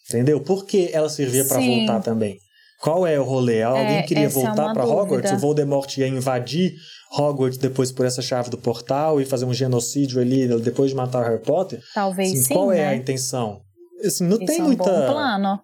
Entendeu? 0.09 0.41
Por 0.41 0.65
que 0.65 0.89
ela 0.91 1.09
servia 1.09 1.45
para 1.45 1.59
voltar 1.59 2.01
também? 2.01 2.37
Qual 2.81 3.05
é 3.05 3.19
o 3.19 3.23
rolê? 3.23 3.61
Alguém 3.61 3.97
É, 3.97 4.03
queria 4.03 4.25
é 4.25 4.29
voltar 4.29 4.65
uma 4.65 4.73
para 4.73 4.85
Hogwarts? 4.85 5.31
O 5.33 5.37
Voldemort 5.37 5.97
ia 5.97 6.07
invadir 6.07 6.73
Hogwarts 7.17 7.57
depois 7.57 7.91
por 7.91 8.05
essa 8.05 8.21
chave 8.21 8.49
do 8.49 8.57
portal 8.57 9.19
e 9.19 9.25
fazer 9.25 9.45
um 9.45 9.53
genocídio 9.53 10.21
ali 10.21 10.47
depois 10.59 10.89
de 10.91 10.95
matar 10.95 11.23
Harry 11.23 11.43
Potter? 11.43 11.81
Talvez 11.93 12.31
Assim, 12.31 12.43
sim, 12.43 12.53
qual 12.53 12.71
é 12.71 12.77
né? 12.77 12.87
a 12.87 12.95
intenção? 12.95 13.61
Assim, 14.03 14.23
não 14.23 14.37
Isso 14.37 14.45
tem 14.45 14.59
é 14.59 14.63
um 14.63 14.67
muita. 14.67 14.83
bom 14.83 15.11
plano. 15.11 15.59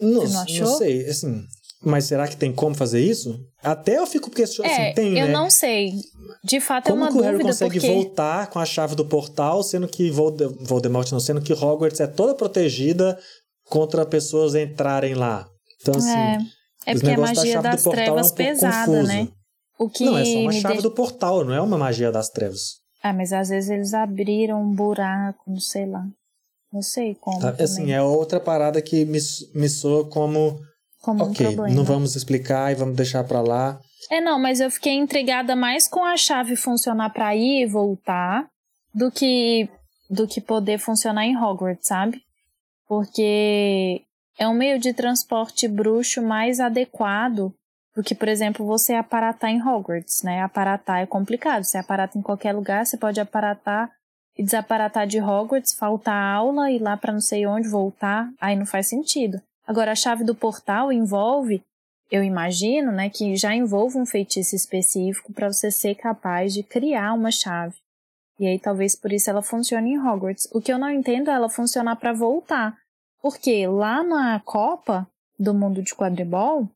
Não, 0.00 0.24
não 0.24 0.76
sei, 0.78 1.06
assim. 1.08 1.42
Mas 1.84 2.04
será 2.06 2.26
que 2.26 2.36
tem 2.36 2.52
como 2.52 2.74
fazer 2.74 3.00
isso? 3.00 3.38
Até 3.62 3.98
eu 3.98 4.06
fico 4.06 4.30
questionando. 4.30 4.72
É, 4.72 4.86
assim, 4.86 4.94
tem, 4.94 5.18
eu 5.18 5.26
né? 5.26 5.32
não 5.32 5.50
sei. 5.50 5.92
De 6.42 6.58
fato 6.60 6.88
Como 6.88 7.04
é 7.04 7.06
uma 7.06 7.12
que 7.12 7.18
o 7.18 7.20
Harry 7.20 7.32
dúvida 7.34 7.50
consegue 7.50 7.80
porque 7.80 7.92
voltar 7.92 8.48
com 8.48 8.58
a 8.58 8.64
chave 8.64 8.94
do 8.94 9.04
portal, 9.04 9.62
sendo 9.62 9.86
que 9.86 10.10
Volde- 10.10 10.48
Voldemort 10.60 11.10
não, 11.12 11.20
sendo 11.20 11.40
que 11.40 11.52
Hogwarts 11.52 12.00
é 12.00 12.06
toda 12.06 12.34
protegida 12.34 13.18
contra 13.68 14.06
pessoas 14.06 14.54
entrarem 14.54 15.14
lá. 15.14 15.46
Então, 15.80 15.94
assim, 15.96 16.10
é, 16.10 16.38
é 16.86 16.92
porque 16.94 17.10
a 17.10 17.14
da 17.16 17.20
magia 17.22 17.52
chave 17.52 17.68
das 17.68 17.80
do 17.82 17.84
portal 17.84 18.04
é 18.04 18.10
um 18.10 18.14
trevas 18.14 18.32
pesada, 18.32 18.86
confuso. 18.86 19.08
né? 19.08 19.28
O 19.78 19.88
que 19.90 20.04
Não, 20.04 20.16
é 20.18 20.24
só 20.24 20.38
uma 20.38 20.52
chave 20.52 20.66
deixa- 20.74 20.82
do 20.82 20.90
portal, 20.90 21.44
não 21.44 21.52
é 21.54 21.60
uma 21.60 21.76
magia 21.76 22.10
das 22.10 22.30
trevas. 22.30 22.60
Ah, 23.02 23.12
mas 23.12 23.32
às 23.32 23.50
vezes 23.50 23.68
eles 23.70 23.92
abriram 23.94 24.62
um 24.62 24.74
buraco, 24.74 25.38
não 25.46 25.60
sei 25.60 25.84
lá. 25.86 26.02
Não 26.72 26.80
sei 26.82 27.14
como. 27.14 27.38
Tá? 27.38 27.54
Assim, 27.62 27.92
é 27.92 28.00
outra 28.02 28.40
parada 28.40 28.80
que 28.82 29.04
me, 29.04 29.18
me 29.54 29.68
soa 29.68 30.08
como, 30.08 30.58
como 31.06 31.24
um 31.24 31.30
ok, 31.30 31.46
problema. 31.46 31.72
não 31.72 31.84
vamos 31.84 32.16
explicar 32.16 32.72
e 32.72 32.74
vamos 32.74 32.96
deixar 32.96 33.22
pra 33.22 33.40
lá. 33.40 33.78
É, 34.10 34.20
não, 34.20 34.40
mas 34.40 34.58
eu 34.58 34.68
fiquei 34.68 34.94
intrigada 34.94 35.54
mais 35.54 35.86
com 35.86 36.04
a 36.04 36.16
chave 36.16 36.56
funcionar 36.56 37.10
pra 37.10 37.36
ir 37.36 37.62
e 37.62 37.66
voltar 37.66 38.44
do 38.92 39.10
que 39.10 39.68
do 40.10 40.26
que 40.26 40.40
poder 40.40 40.78
funcionar 40.78 41.24
em 41.24 41.36
Hogwarts, 41.36 41.86
sabe? 41.86 42.20
Porque 42.88 44.02
é 44.38 44.48
um 44.48 44.54
meio 44.54 44.80
de 44.80 44.92
transporte 44.92 45.68
bruxo 45.68 46.20
mais 46.22 46.58
adequado 46.60 47.52
do 47.94 48.02
que, 48.02 48.14
por 48.14 48.28
exemplo, 48.28 48.66
você 48.66 48.94
aparatar 48.94 49.50
em 49.50 49.62
Hogwarts, 49.62 50.22
né? 50.22 50.42
Aparatar 50.42 51.00
é 51.00 51.06
complicado. 51.06 51.64
Você 51.64 51.78
aparata 51.78 52.18
em 52.18 52.22
qualquer 52.22 52.52
lugar, 52.52 52.84
você 52.84 52.96
pode 52.96 53.20
aparatar 53.20 53.90
e 54.36 54.44
desaparatar 54.44 55.06
de 55.06 55.20
Hogwarts, 55.20 55.74
faltar 55.74 56.34
aula, 56.34 56.70
ir 56.70 56.80
lá 56.80 56.96
pra 56.96 57.12
não 57.12 57.20
sei 57.20 57.46
onde, 57.46 57.68
voltar, 57.68 58.28
aí 58.40 58.54
não 58.54 58.66
faz 58.66 58.88
sentido. 58.88 59.40
Agora, 59.66 59.92
a 59.92 59.96
chave 59.96 60.24
do 60.24 60.34
portal 60.34 60.92
envolve 60.92 61.62
eu 62.10 62.22
imagino, 62.22 62.92
né, 62.92 63.10
que 63.10 63.36
já 63.36 63.54
envolve 63.54 63.98
um 63.98 64.06
feitiço 64.06 64.54
específico 64.54 65.32
para 65.32 65.52
você 65.52 65.70
ser 65.70 65.94
capaz 65.96 66.54
de 66.54 66.62
criar 66.62 67.12
uma 67.12 67.30
chave. 67.30 67.74
E 68.38 68.46
aí 68.46 68.58
talvez 68.58 68.94
por 68.94 69.12
isso 69.12 69.30
ela 69.30 69.42
funcione 69.42 69.92
em 69.92 69.98
Hogwarts. 69.98 70.48
O 70.52 70.60
que 70.60 70.72
eu 70.72 70.78
não 70.78 70.90
entendo 70.90 71.30
é 71.30 71.34
ela 71.34 71.48
funcionar 71.48 71.96
para 71.96 72.12
voltar. 72.12 72.76
Porque 73.20 73.66
lá 73.66 74.02
na 74.02 74.38
Copa 74.40 75.06
do 75.38 75.52
Mundo 75.52 75.82
de 75.82 75.94
Quadribol, 75.94 76.68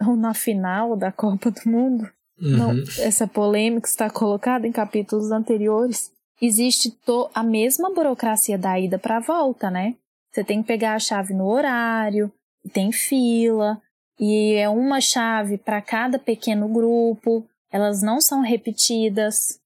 ou 0.00 0.16
na 0.16 0.34
final 0.34 0.96
da 0.96 1.12
Copa 1.12 1.50
do 1.50 1.70
Mundo, 1.70 2.10
uhum. 2.40 2.56
não, 2.56 2.70
essa 2.98 3.28
polêmica 3.28 3.86
está 3.86 4.10
colocada 4.10 4.66
em 4.66 4.72
capítulos 4.72 5.30
anteriores, 5.30 6.10
existe 6.40 6.96
a 7.32 7.42
mesma 7.42 7.92
burocracia 7.92 8.58
da 8.58 8.78
ida 8.80 8.98
para 8.98 9.18
a 9.18 9.20
volta, 9.20 9.70
né? 9.70 9.94
Você 10.34 10.42
tem 10.42 10.62
que 10.62 10.66
pegar 10.66 10.94
a 10.94 10.98
chave 10.98 11.32
no 11.32 11.46
horário, 11.46 12.32
tem 12.72 12.90
fila, 12.90 13.80
e 14.18 14.54
é 14.54 14.68
uma 14.68 15.00
chave 15.00 15.56
para 15.56 15.80
cada 15.80 16.18
pequeno 16.18 16.66
grupo, 16.68 17.46
elas 17.70 18.02
não 18.02 18.20
são 18.20 18.40
repetidas. 18.40 19.60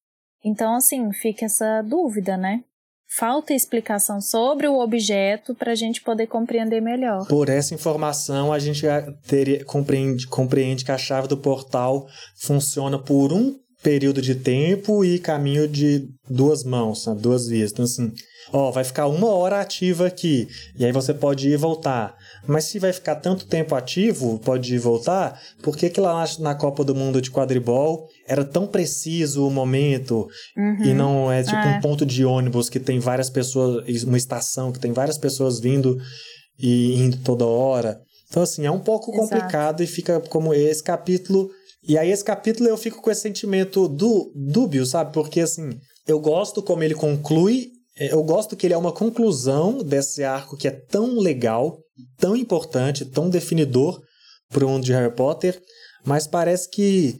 Então, 0.45 0.75
assim, 0.75 1.11
fica 1.15 1.47
essa 1.47 1.81
dúvida, 1.81 2.37
né? 2.37 2.63
Falta 3.11 3.55
explicação 3.55 4.21
sobre 4.21 4.69
o 4.69 4.79
objeto 4.79 5.55
para 5.55 5.73
a 5.73 5.75
gente 5.75 6.03
poder 6.03 6.27
compreender 6.27 6.83
melhor. 6.83 7.27
Por 7.27 7.49
essa 7.49 7.75
informação, 7.75 8.53
a 8.53 8.59
gente 8.59 8.83
teria, 9.27 9.65
compreende, 9.65 10.27
compreende 10.27 10.85
que 10.85 10.93
a 10.93 10.99
chave 10.99 11.29
do 11.29 11.39
portal 11.39 12.07
funciona 12.37 12.99
por 12.99 13.33
um 13.33 13.59
período 13.83 14.21
de 14.21 14.35
tempo 14.35 15.05
e 15.05 15.19
caminho 15.19 15.69
de 15.69 16.09
duas 16.29 16.65
mãos, 16.65 17.07
né? 17.07 17.17
duas 17.19 17.47
vias. 17.47 17.71
Então, 17.71 17.85
assim, 17.85 18.13
ó, 18.53 18.71
vai 18.71 18.83
ficar 18.83 19.07
uma 19.07 19.31
hora 19.31 19.61
ativa 19.61 20.07
aqui, 20.07 20.49
e 20.77 20.85
aí 20.85 20.93
você 20.93 21.15
pode 21.15 21.49
ir 21.49 21.53
e 21.53 21.57
voltar. 21.57 22.15
Mas 22.47 22.65
se 22.65 22.79
vai 22.79 22.93
ficar 22.93 23.17
tanto 23.17 23.47
tempo 23.47 23.75
ativo, 23.75 24.39
pode 24.41 24.73
ir 24.73 24.77
e 24.77 24.81
voltar, 24.81 25.41
por 25.63 25.77
que, 25.77 25.91
que 25.91 26.01
lá 26.01 26.25
na 26.41 26.55
Copa 26.55 26.83
do 26.83 26.95
Mundo 26.95 27.21
de 27.21 27.31
quadribol 27.31 28.09
era 28.27 28.45
tão 28.45 28.67
preciso 28.67 29.47
o 29.47 29.51
momento 29.51 30.29
uhum. 30.57 30.85
e 30.85 30.95
não 30.95 31.31
é 31.31 31.43
tipo 31.43 31.57
é. 31.57 31.77
um 31.77 31.81
ponto 31.81 32.05
de 32.05 32.25
ônibus 32.25 32.69
que 32.69 32.81
tem 32.81 32.99
várias 32.99 33.31
pessoas, 33.31 34.03
uma 34.03 34.17
estação 34.17 34.73
que 34.73 34.81
tem 34.81 34.93
várias 34.93 35.19
pessoas 35.19 35.61
vindo 35.61 35.97
e 36.59 36.97
indo 36.97 37.19
toda 37.19 37.47
hora. 37.47 38.01
Então, 38.29 38.43
assim, 38.43 38.67
é 38.67 38.71
um 38.71 38.81
pouco 38.81 39.11
Exato. 39.11 39.29
complicado 39.29 39.83
e 39.83 39.87
fica 39.87 40.21
como 40.21 40.53
esse 40.53 40.83
capítulo. 40.83 41.49
E 41.89 41.97
aí, 41.97 42.11
esse 42.11 42.23
capítulo 42.23 42.69
eu 42.69 42.77
fico 42.77 43.01
com 43.01 43.11
esse 43.11 43.23
sentimento 43.23 43.89
do 43.89 44.31
dúbio, 44.35 44.85
sabe? 44.85 45.13
Porque, 45.13 45.41
assim, 45.41 45.71
eu 46.07 46.21
gosto 46.21 46.63
como 46.63 46.85
ele 46.85 46.95
conclui 46.95 47.73
é, 47.99 48.13
eu 48.13 48.23
gosto 48.23 48.57
que 48.57 48.67
ele 48.67 48.75
é 48.75 48.79
uma 48.79 48.93
conclusão 48.93 49.79
desse 49.79 50.23
arco 50.23 50.57
que 50.57 50.69
é 50.69 50.71
tão 50.71 51.19
legal, 51.19 51.79
tão 52.17 52.37
importante, 52.37 53.05
tão 53.05 53.29
definidor 53.29 54.01
para 54.49 54.65
o 54.65 54.69
mundo 54.69 54.85
de 54.85 54.93
Harry 54.93 55.15
Potter, 55.15 55.61
mas 56.05 56.27
parece 56.27 56.71
que 56.71 57.17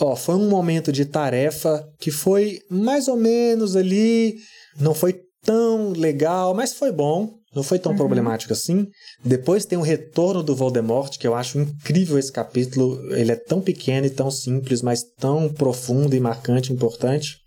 ó, 0.00 0.16
foi 0.16 0.34
um 0.34 0.48
momento 0.48 0.90
de 0.90 1.04
tarefa 1.04 1.86
que 2.00 2.10
foi 2.10 2.58
mais 2.68 3.06
ou 3.06 3.16
menos 3.16 3.76
ali, 3.76 4.34
não 4.80 4.92
foi 4.92 5.20
tão 5.42 5.92
legal, 5.92 6.52
mas 6.54 6.74
foi 6.74 6.90
bom, 6.90 7.34
não 7.56 7.62
foi 7.62 7.78
tão 7.78 7.92
uhum. 7.92 7.98
problemático 7.98 8.52
assim. 8.52 8.86
Depois 9.24 9.64
tem 9.64 9.78
o 9.78 9.82
retorno 9.82 10.42
do 10.42 10.54
Voldemort, 10.54 11.16
que 11.18 11.26
eu 11.26 11.34
acho 11.34 11.58
incrível 11.58 12.18
esse 12.18 12.30
capítulo. 12.30 13.00
Ele 13.14 13.32
é 13.32 13.36
tão 13.36 13.62
pequeno 13.62 14.06
e 14.06 14.10
tão 14.10 14.30
simples, 14.30 14.82
mas 14.82 15.02
tão 15.02 15.48
profundo 15.48 16.14
e 16.14 16.20
marcante, 16.20 16.72
importante 16.72 17.38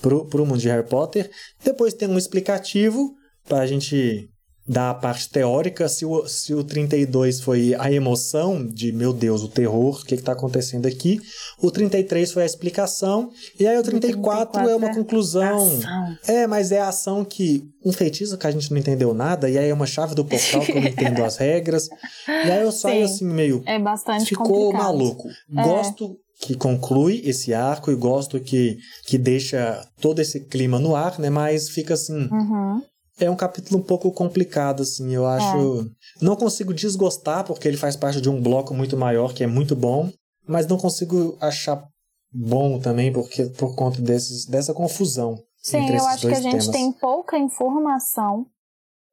para 0.00 0.14
o 0.14 0.46
mundo 0.46 0.58
de 0.58 0.68
Harry 0.68 0.86
Potter. 0.86 1.28
Depois 1.64 1.94
tem 1.94 2.08
um 2.08 2.16
explicativo 2.16 3.12
para 3.44 3.58
a 3.58 3.66
gente 3.66 4.28
dar 4.68 4.90
a 4.90 4.94
parte 4.94 5.28
teórica. 5.28 5.88
Se 5.88 6.04
o, 6.04 6.26
se 6.26 6.54
o 6.54 6.64
32 6.64 7.40
foi 7.40 7.74
a 7.78 7.90
emoção 7.90 8.66
de, 8.66 8.92
meu 8.92 9.12
Deus, 9.12 9.42
o 9.42 9.48
terror, 9.48 10.00
o 10.00 10.04
que 10.04 10.14
está 10.14 10.32
acontecendo 10.32 10.86
aqui. 10.86 11.20
O 11.60 11.70
33 11.70 12.32
foi 12.32 12.42
a 12.42 12.46
explicação. 12.46 13.30
E 13.58 13.66
aí 13.66 13.78
o 13.78 13.82
34, 13.82 14.52
34 14.52 14.70
é 14.70 14.76
uma 14.76 14.94
conclusão. 14.94 15.80
É, 16.26 16.34
é, 16.42 16.46
mas 16.46 16.72
é 16.72 16.80
a 16.80 16.88
ação 16.88 17.24
que. 17.24 17.64
Um 17.84 17.92
feitiço 17.92 18.36
que 18.36 18.46
a 18.46 18.50
gente 18.50 18.70
não 18.72 18.78
entendeu 18.78 19.14
nada. 19.14 19.48
E 19.48 19.56
aí 19.56 19.68
é 19.68 19.74
uma 19.74 19.86
chave 19.86 20.14
do 20.14 20.24
portal 20.24 20.60
que 20.60 20.72
eu 20.72 20.80
não 20.80 20.88
entendo 20.88 21.22
as 21.22 21.36
regras. 21.36 21.88
E 22.26 22.50
aí 22.50 22.62
eu 22.62 22.72
saio 22.72 23.06
Sim, 23.06 23.14
assim, 23.14 23.24
meio. 23.26 23.62
É 23.64 23.78
bastante 23.78 24.26
Ficou 24.26 24.46
complicado. 24.46 24.82
maluco. 24.82 25.28
É. 25.28 25.62
Gosto 25.62 26.16
que 26.40 26.54
conclui 26.54 27.22
esse 27.24 27.54
arco 27.54 27.90
e 27.90 27.94
gosto 27.94 28.40
que, 28.40 28.78
que 29.06 29.16
deixa 29.16 29.86
todo 30.00 30.20
esse 30.20 30.40
clima 30.40 30.78
no 30.78 30.94
ar, 30.94 31.18
né? 31.18 31.30
Mas 31.30 31.68
fica 31.68 31.94
assim. 31.94 32.28
Uhum. 32.30 32.82
É 33.18 33.30
um 33.30 33.36
capítulo 33.36 33.80
um 33.80 33.82
pouco 33.82 34.10
complicado, 34.12 34.82
assim, 34.82 35.14
eu 35.14 35.26
acho. 35.26 35.80
É. 35.80 36.24
Não 36.24 36.36
consigo 36.36 36.74
desgostar, 36.74 37.44
porque 37.44 37.66
ele 37.66 37.76
faz 37.76 37.96
parte 37.96 38.20
de 38.20 38.28
um 38.28 38.40
bloco 38.40 38.74
muito 38.74 38.96
maior, 38.96 39.32
que 39.32 39.42
é 39.42 39.46
muito 39.46 39.74
bom, 39.74 40.12
mas 40.46 40.66
não 40.66 40.76
consigo 40.76 41.36
achar 41.40 41.82
bom 42.30 42.78
também, 42.78 43.12
porque 43.12 43.46
por 43.46 43.74
conta 43.74 44.00
desses, 44.02 44.44
dessa 44.46 44.74
confusão. 44.74 45.42
Sim, 45.56 45.88
eu 45.88 46.06
acho 46.06 46.28
que 46.28 46.34
a 46.34 46.40
gente 46.40 46.70
tem 46.70 46.92
pouca 46.92 47.38
informação 47.38 48.46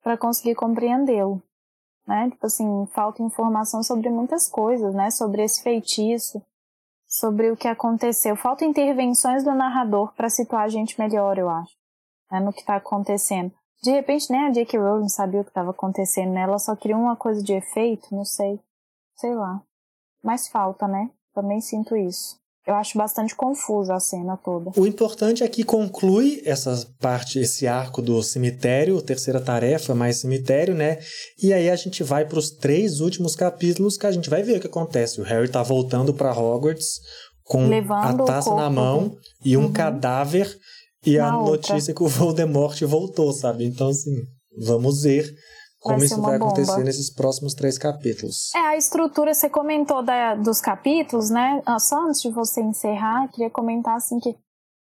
para 0.04 0.18
conseguir 0.18 0.56
compreendê-lo. 0.56 1.42
Né? 2.06 2.30
Tipo 2.32 2.46
assim, 2.46 2.86
falta 2.94 3.24
informação 3.24 3.82
sobre 3.82 4.10
muitas 4.10 4.50
coisas, 4.50 4.94
né? 4.94 5.10
Sobre 5.10 5.44
esse 5.44 5.64
feitiço, 5.64 6.42
sobre 7.08 7.52
o 7.52 7.56
que 7.56 7.68
aconteceu. 7.68 8.36
Falta 8.36 8.66
intervenções 8.66 9.44
do 9.44 9.54
narrador 9.54 10.14
para 10.14 10.30
situar 10.30 10.64
a 10.64 10.68
gente 10.68 11.00
melhor, 11.00 11.38
eu 11.38 11.50
acho, 11.50 11.74
né, 12.32 12.40
no 12.40 12.52
que 12.52 12.60
está 12.60 12.76
acontecendo. 12.76 13.54
De 13.84 13.92
repente, 13.92 14.32
nem 14.32 14.46
a 14.46 14.50
J.K. 14.50 14.80
Rowling 14.80 15.10
sabia 15.10 15.42
o 15.42 15.44
que 15.44 15.50
estava 15.50 15.72
acontecendo, 15.72 16.32
né? 16.32 16.44
Ela 16.44 16.58
só 16.58 16.74
queria 16.74 16.96
uma 16.96 17.18
coisa 17.18 17.44
de 17.44 17.52
efeito, 17.52 18.08
não 18.16 18.24
sei. 18.24 18.58
Sei 19.18 19.36
lá. 19.36 19.62
Mas 20.24 20.48
falta, 20.48 20.88
né? 20.88 21.10
Também 21.36 21.60
sinto 21.60 21.94
isso. 21.98 22.42
Eu 22.66 22.76
acho 22.76 22.98
bastante 22.98 23.36
confusa 23.36 23.94
a 23.94 24.00
cena 24.00 24.38
toda. 24.38 24.72
O 24.78 24.88
importante 24.88 25.44
é 25.44 25.48
que 25.50 25.66
conclui 25.66 26.42
essa 26.46 26.88
parte, 27.02 27.40
esse 27.40 27.68
arco 27.68 28.02
do 28.02 28.24
cemitério, 28.24 29.02
terceira 29.02 29.42
tarefa, 29.42 29.94
mais 29.94 30.22
cemitério, 30.22 30.74
né? 30.74 31.00
E 31.42 31.52
aí 31.52 31.70
a 31.70 31.76
gente 31.76 32.04
vai 32.04 32.24
para 32.24 32.40
os 32.40 32.52
três 32.52 33.02
últimos 33.02 33.36
capítulos 33.36 33.98
que 33.98 34.08
a 34.08 34.12
gente 34.14 34.30
vai 34.30 34.44
ver 34.44 34.58
o 34.58 34.62
que 34.62 34.68
acontece. 34.68 35.20
O 35.20 35.26
Harry 35.26 35.52
tá 35.52 35.62
voltando 35.62 36.14
para 36.14 36.32
Hogwarts 36.32 37.02
com 37.44 37.68
Levando 37.68 38.24
a 38.24 38.26
taça 38.26 38.56
na 38.56 38.70
mão 38.70 39.18
e 39.44 39.58
um 39.58 39.64
uhum. 39.64 39.74
cadáver 39.74 40.58
e 41.06 41.18
na 41.18 41.32
a 41.32 41.38
outra. 41.38 41.74
notícia 41.74 41.94
que 41.94 42.04
o 42.04 42.08
Voldemort 42.08 42.80
voltou, 42.84 43.32
sabe? 43.32 43.66
Então, 43.66 43.90
assim, 43.90 44.16
vamos 44.66 45.04
ver 45.04 45.34
como 45.84 45.98
vai 45.98 46.06
isso 46.06 46.22
vai 46.22 46.40
bomba. 46.40 46.52
acontecer 46.52 46.84
nesses 46.84 47.14
próximos 47.14 47.54
três 47.54 47.78
capítulos. 47.78 48.54
É, 48.56 48.60
a 48.60 48.78
estrutura, 48.78 49.34
você 49.34 49.50
comentou 49.50 50.02
da, 50.02 50.34
dos 50.34 50.62
capítulos, 50.62 51.30
né? 51.30 51.62
Ah, 51.66 51.78
só 51.78 52.08
antes 52.08 52.22
de 52.22 52.32
você 52.32 52.62
encerrar, 52.62 53.28
queria 53.28 53.50
comentar 53.50 53.96
assim 53.96 54.18
que 54.20 54.34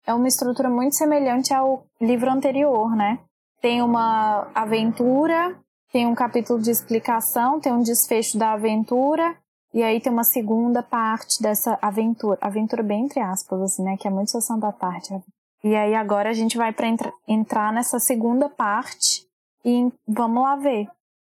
é 0.07 0.15
uma 0.15 0.29
estrutura 0.29 0.71
muito 0.71 0.95
semelhante 0.95 1.53
ao 1.53 1.85
livro 2.01 2.31
anterior, 2.31 2.95
né? 2.95 3.19
Tem 3.61 3.83
uma 3.83 4.49
aventura, 4.55 5.59
tem 5.93 6.07
um 6.07 6.15
capítulo 6.15 6.61
de 6.61 6.71
explicação, 6.71 7.59
tem 7.59 7.73
um 7.73 7.83
desfecho 7.83 8.39
da 8.39 8.53
aventura, 8.53 9.37
e 9.75 9.83
aí 9.83 10.01
tem 10.01 10.13
uma 10.13 10.23
segunda 10.23 10.83
parte 10.83 11.43
dessa 11.43 11.77
aventura. 11.83 12.39
Aventura 12.41 12.85
bem 12.85 13.07
entre 13.07 13.19
aspas, 13.19 13.61
assim, 13.61 13.83
né? 13.83 13.97
Que 13.97 14.07
é 14.07 14.11
muito 14.11 14.31
sessão 14.31 14.59
da 14.59 14.71
tarde. 14.71 15.09
E 15.67 15.75
aí 15.75 15.97
agora 15.97 16.31
a 16.31 16.33
gente 16.33 16.57
vai 16.57 16.73
para 16.73 16.87
entra, 16.87 17.13
entrar 17.27 17.73
nessa 17.73 17.99
segunda 17.99 18.49
parte 18.49 19.27
e 19.65 19.91
vamos 20.07 20.41
lá 20.41 20.55
ver. 20.55 20.87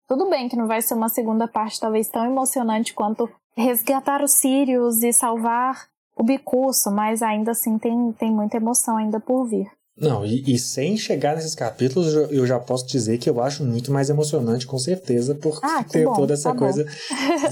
Tudo 0.07 0.29
bem 0.29 0.47
que 0.47 0.55
não 0.55 0.67
vai 0.67 0.83
ser 0.83 0.93
uma 0.93 1.09
segunda 1.09 1.47
parte 1.47 1.79
talvez 1.79 2.07
tão 2.09 2.23
emocionante 2.25 2.93
quanto 2.93 3.27
resgatar 3.57 4.21
os 4.21 4.33
Sirius 4.33 5.01
e 5.01 5.11
salvar 5.11 5.87
o 6.15 6.21
Bicurso, 6.21 6.91
mas 6.91 7.23
ainda 7.23 7.53
assim 7.53 7.79
tem, 7.79 8.11
tem 8.19 8.31
muita 8.31 8.57
emoção 8.57 8.97
ainda 8.97 9.19
por 9.19 9.45
vir. 9.45 9.65
Não, 9.97 10.23
e, 10.23 10.43
e, 10.53 10.59
sem 10.59 10.95
chegar 10.95 11.35
nesses 11.35 11.55
capítulos, 11.55 12.13
eu 12.31 12.45
já 12.45 12.59
posso 12.59 12.85
dizer 12.85 13.17
que 13.17 13.29
eu 13.29 13.41
acho 13.41 13.65
muito 13.65 13.91
mais 13.91 14.11
emocionante, 14.11 14.67
com 14.67 14.77
certeza, 14.77 15.33
por 15.33 15.59
ah, 15.63 15.83
ter 15.83 16.05
bom, 16.05 16.13
toda 16.13 16.35
essa 16.35 16.51
tá 16.51 16.57
coisa 16.57 16.85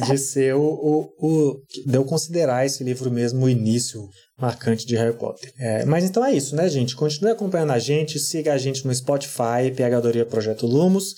de 0.06 0.18
ser 0.18 0.56
o, 0.56 0.62
o, 0.62 1.10
o. 1.18 1.62
de 1.86 1.96
eu 1.96 2.06
considerar 2.06 2.66
esse 2.66 2.84
livro 2.84 3.12
mesmo 3.12 3.46
o 3.46 3.50
início 3.50 4.08
marcante 4.40 4.86
de 4.86 4.96
Harry 4.96 5.18
Potter. 5.18 5.52
É, 5.58 5.86
mas 5.86 6.04
então 6.04 6.24
é 6.24 6.34
isso, 6.34 6.56
né, 6.56 6.70
gente? 6.70 6.96
Continue 6.96 7.32
acompanhando 7.32 7.72
a 7.72 7.80
gente, 7.80 8.20
siga 8.20 8.54
a 8.54 8.58
gente 8.58 8.86
no 8.86 8.94
Spotify, 8.94 9.72
PHdoria 9.76 10.26
Projeto 10.26 10.68
Lumos, 10.68 11.16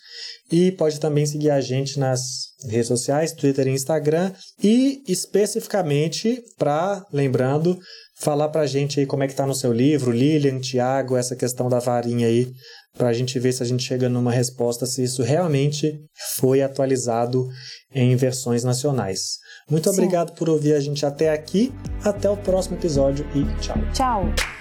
e 0.51 0.71
pode 0.71 0.99
também 0.99 1.25
seguir 1.25 1.51
a 1.51 1.62
gente 1.62 1.99
nas 1.99 2.49
redes 2.67 2.88
sociais, 2.88 3.34
Twitter 3.34 3.67
e 3.67 3.71
Instagram, 3.71 4.32
e 4.63 5.03
especificamente 5.08 6.41
para, 6.58 7.05
lembrando, 7.12 7.77
falar 8.19 8.49
pra 8.49 8.65
gente 8.65 8.99
aí 8.99 9.05
como 9.05 9.23
é 9.23 9.27
que 9.27 9.36
tá 9.36 9.45
no 9.45 9.53
seu 9.53 9.71
livro, 9.71 10.12
Lilian, 10.12 10.60
Tiago, 10.60 11.15
essa 11.15 11.36
questão 11.36 11.69
da 11.69 11.79
varinha 11.79 12.27
aí, 12.27 12.51
pra 12.97 13.13
gente 13.13 13.39
ver 13.39 13.53
se 13.53 13.63
a 13.63 13.65
gente 13.65 13.84
chega 13.84 14.10
numa 14.10 14.32
resposta 14.32 14.86
se 14.86 15.03
isso 15.03 15.23
realmente 15.23 15.99
foi 16.36 16.62
atualizado 16.62 17.47
em 17.93 18.15
versões 18.15 18.63
nacionais. 18.63 19.38
Muito 19.69 19.89
Sim. 19.89 20.01
obrigado 20.01 20.34
por 20.34 20.49
ouvir 20.49 20.73
a 20.73 20.79
gente 20.79 21.05
até 21.05 21.32
aqui. 21.32 21.71
Até 22.03 22.29
o 22.29 22.38
próximo 22.38 22.77
episódio 22.77 23.25
e 23.36 23.43
tchau. 23.62 23.77
Tchau. 23.93 24.59